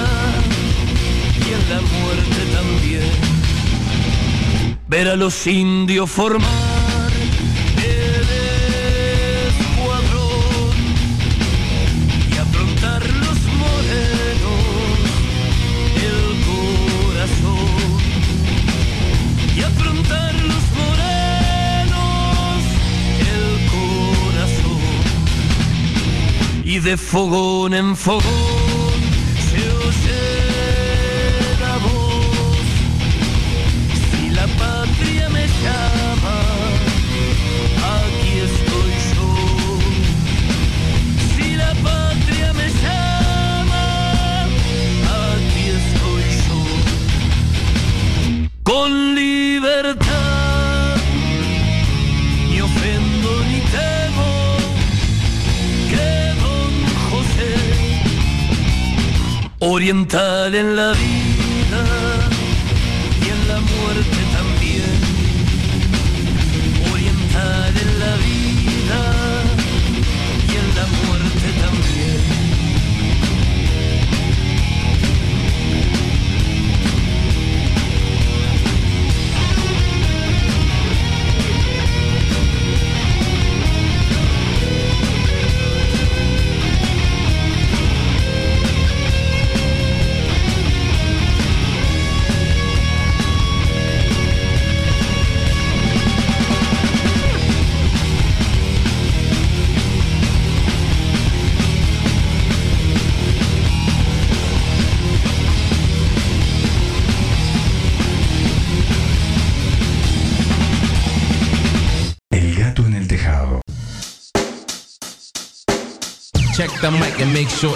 [1.45, 3.11] y en la muerte también.
[4.88, 6.73] Ver a los indios formar
[26.84, 27.96] y de fogón en
[59.74, 61.23] oriental en la vida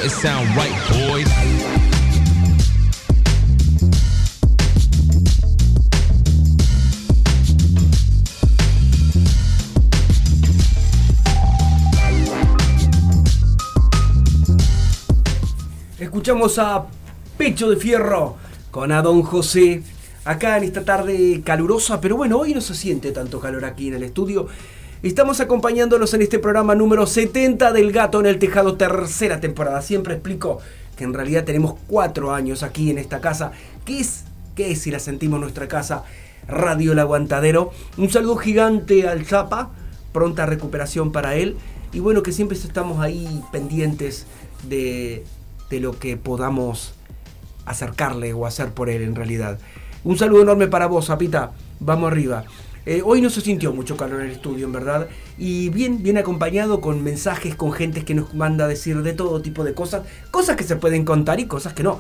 [0.10, 0.72] sound right,
[1.10, 1.28] boys.
[16.00, 16.86] Escuchamos a
[17.38, 18.36] Pecho de Fierro
[18.72, 19.84] con a Don José
[20.26, 23.96] acá en esta tarde calurosa, pero bueno, hoy no se siente tanto calor aquí en
[23.96, 24.48] el estudio.
[25.03, 29.84] Estamos acompañándolos en este programa número 70 del Gato en el Tejado, tercera temporada.
[29.84, 30.57] Siempre explico
[30.95, 33.52] que en realidad tenemos cuatro años aquí en esta casa.
[33.86, 34.24] ¿Qué es?
[34.56, 36.03] ¿Qué es si la sentimos nuestra casa?
[36.48, 37.72] Radio El Aguantadero.
[37.98, 39.69] Un saludo gigante al Zapa,
[40.14, 41.57] pronta recuperación para él.
[41.94, 44.26] Y bueno, que siempre estamos ahí pendientes
[44.68, 45.24] de,
[45.69, 46.95] de lo que podamos
[47.68, 49.60] acercarle o hacer por él en realidad.
[50.03, 51.52] Un saludo enorme para vos, Zapita.
[51.80, 52.45] Vamos arriba.
[52.89, 55.09] Eh, hoy no se sintió mucho calor en el estudio, en verdad.
[55.38, 59.41] Y bien, bien acompañado con mensajes, con gente que nos manda a decir de todo
[59.41, 60.03] tipo de cosas.
[60.31, 61.99] Cosas que se pueden contar y cosas que no.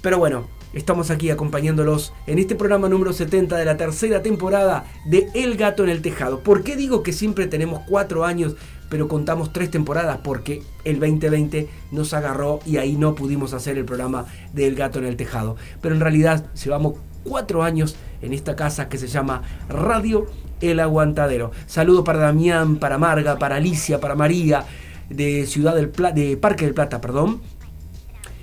[0.00, 5.28] Pero bueno, estamos aquí acompañándolos en este programa número 70 de la tercera temporada de
[5.34, 6.38] El Gato en el Tejado.
[6.38, 8.54] ¿Por qué digo que siempre tenemos cuatro años,
[8.88, 10.18] pero contamos tres temporadas?
[10.22, 15.00] Porque el 2020 nos agarró y ahí no pudimos hacer el programa de El Gato
[15.00, 15.56] en el Tejado.
[15.80, 16.94] Pero en realidad llevamos
[17.24, 20.26] cuatro años en esta casa que se llama Radio
[20.60, 21.50] El Aguantadero.
[21.66, 24.64] Saludo para Damián, para Marga, para Alicia, para María,
[25.08, 27.40] de Ciudad del Pla de Parque del Plata, perdón.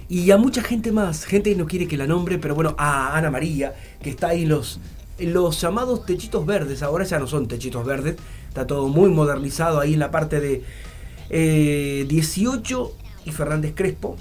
[0.08, 3.16] Y a mucha gente más, gente que no quiere que la nombre, pero bueno, a
[3.16, 4.80] Ana María, que está ahí los,
[5.20, 8.16] los llamados techitos verdes, ahora ya no son techitos verdes,
[8.48, 10.64] está todo muy modernizado ahí en la parte de
[11.30, 12.92] eh, 18
[13.26, 14.18] y Fernández Crespo.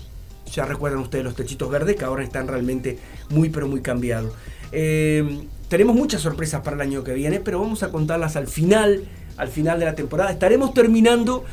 [0.53, 2.99] Ya recuerdan ustedes los techitos verdes que ahora están realmente
[3.31, 4.33] muy pero muy cambiados.
[4.73, 9.05] Eh, tenemos muchas sorpresas para el año que viene, pero vamos a contarlas al final,
[9.37, 10.31] al final de la temporada.
[10.31, 11.45] Estaremos terminando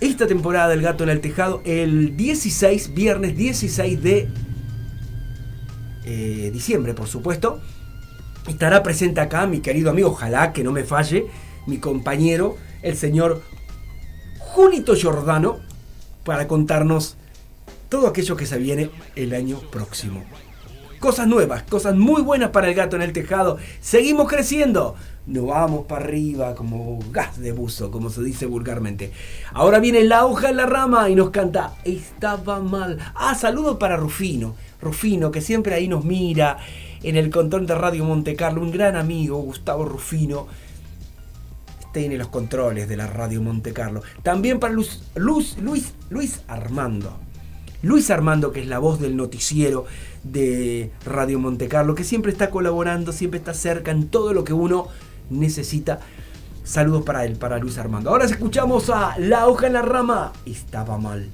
[0.00, 4.28] esta temporada del Gato en el Tejado el 16, viernes 16 de
[6.04, 7.60] eh, diciembre, por supuesto.
[8.48, 11.26] Estará presente acá mi querido amigo, ojalá que no me falle,
[11.66, 13.42] mi compañero, el señor
[14.38, 15.60] Julito Giordano,
[16.24, 17.16] para contarnos
[17.90, 20.24] todo aquello que se viene el año próximo.
[21.00, 23.58] Cosas nuevas, cosas muy buenas para el gato en el tejado.
[23.80, 24.94] Seguimos creciendo.
[25.26, 29.12] No vamos para arriba como gas de buzo, como se dice vulgarmente.
[29.52, 32.98] Ahora viene la hoja en la rama y nos canta Estaba mal.
[33.14, 34.54] Ah, saludo para Rufino.
[34.80, 36.58] Rufino, que siempre ahí nos mira
[37.02, 38.62] en el control de Radio Monte Carlo.
[38.62, 40.46] Un gran amigo, Gustavo Rufino.
[41.92, 44.02] Tiene los controles de la Radio Monte Carlo.
[44.22, 45.56] También para Luz, Luis,
[46.08, 47.29] Luis Armando.
[47.82, 49.86] Luis Armando, que es la voz del noticiero
[50.22, 54.52] de Radio Monte Carlo, que siempre está colaborando, siempre está cerca en todo lo que
[54.52, 54.88] uno
[55.30, 56.00] necesita.
[56.62, 58.10] Saludos para él, para Luis Armando.
[58.10, 60.32] Ahora escuchamos a La hoja en la rama.
[60.44, 61.30] Estaba mal.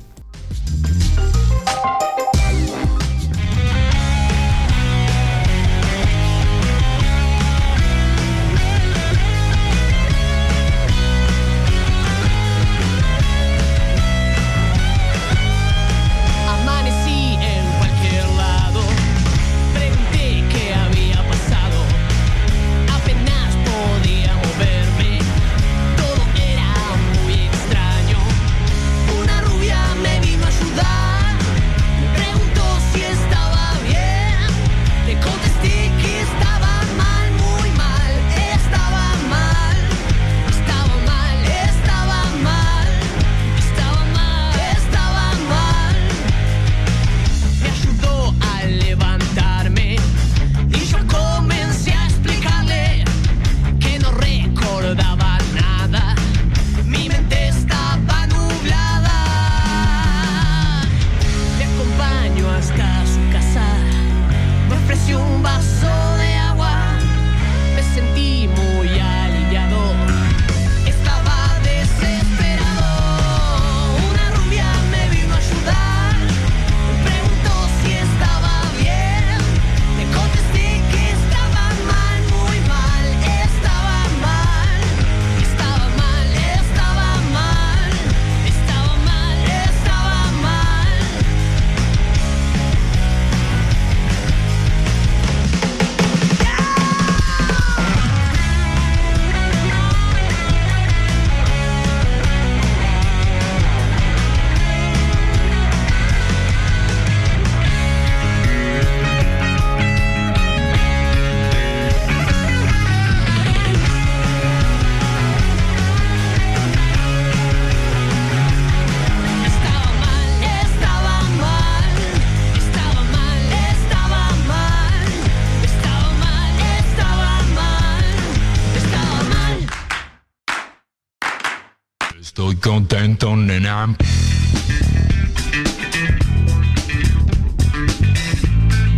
[132.48, 133.88] Estoy contento, nena.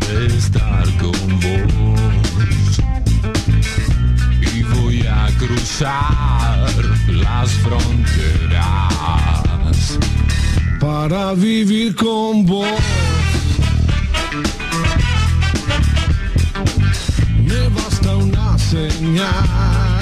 [0.07, 1.73] De estar con vos.
[4.55, 6.69] Y voy a cruzar
[7.09, 8.93] las fronteras
[10.79, 12.69] para vivir con vos.
[17.47, 19.98] Me basta una señal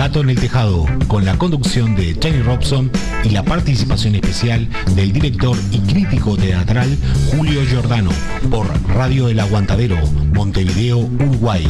[0.00, 2.90] Gato en el Tejado, con la conducción de Jenny Robson
[3.22, 6.96] y la participación especial del director y crítico teatral
[7.30, 8.08] Julio Giordano
[8.50, 9.98] por Radio El Aguantadero,
[10.32, 11.68] Montevideo, Uruguay.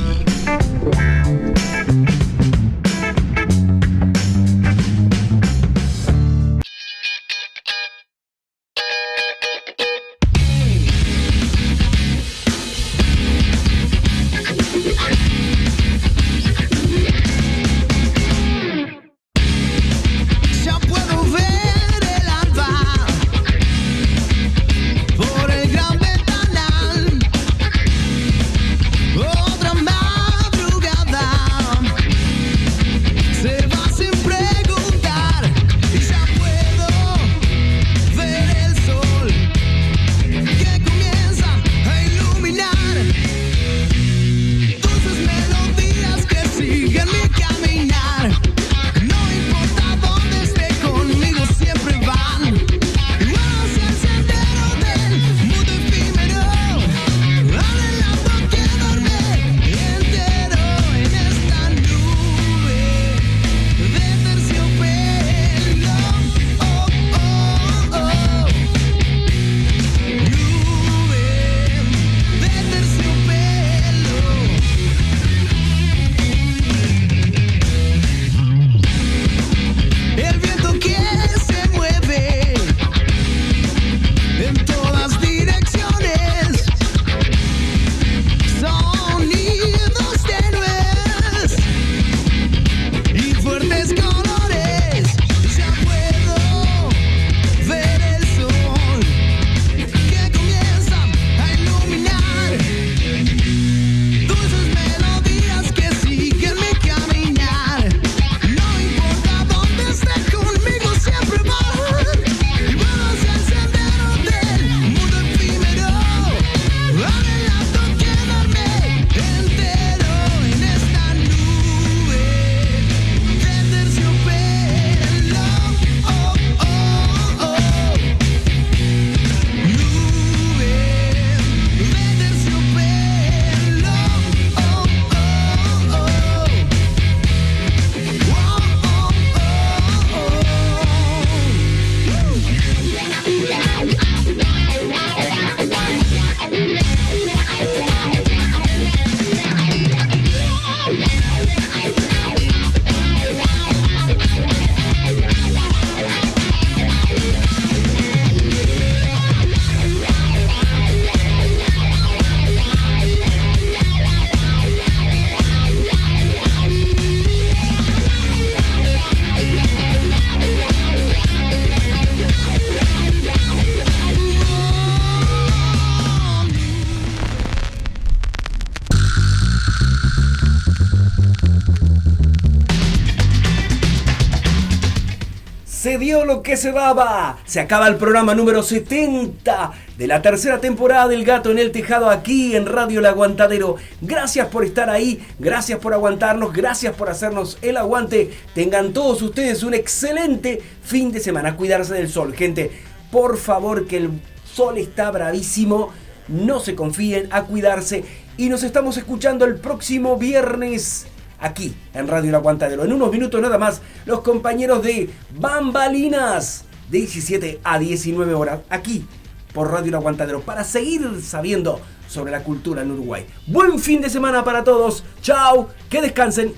[186.10, 187.38] Lo que se daba.
[187.46, 192.10] Se acaba el programa número 70 de la tercera temporada del Gato en el Tejado
[192.10, 193.76] aquí en Radio El Aguantadero.
[194.00, 198.32] Gracias por estar ahí, gracias por aguantarnos, gracias por hacernos el aguante.
[198.56, 201.54] Tengan todos ustedes un excelente fin de semana.
[201.54, 202.72] Cuidarse del sol, gente.
[203.12, 204.10] Por favor, que el
[204.52, 205.92] sol está bravísimo.
[206.26, 208.04] No se confíen, a cuidarse.
[208.36, 211.06] Y nos estamos escuchando el próximo viernes
[211.40, 212.84] aquí en Radio El Aguantadero.
[212.84, 219.04] En unos minutos nada más, los compañeros de Bambalinas, de 17 a 19 horas, aquí
[219.52, 223.26] por Radio El Aguantadero, para seguir sabiendo sobre la cultura en Uruguay.
[223.46, 225.04] Buen fin de semana para todos.
[225.22, 226.54] Chao, que descansen.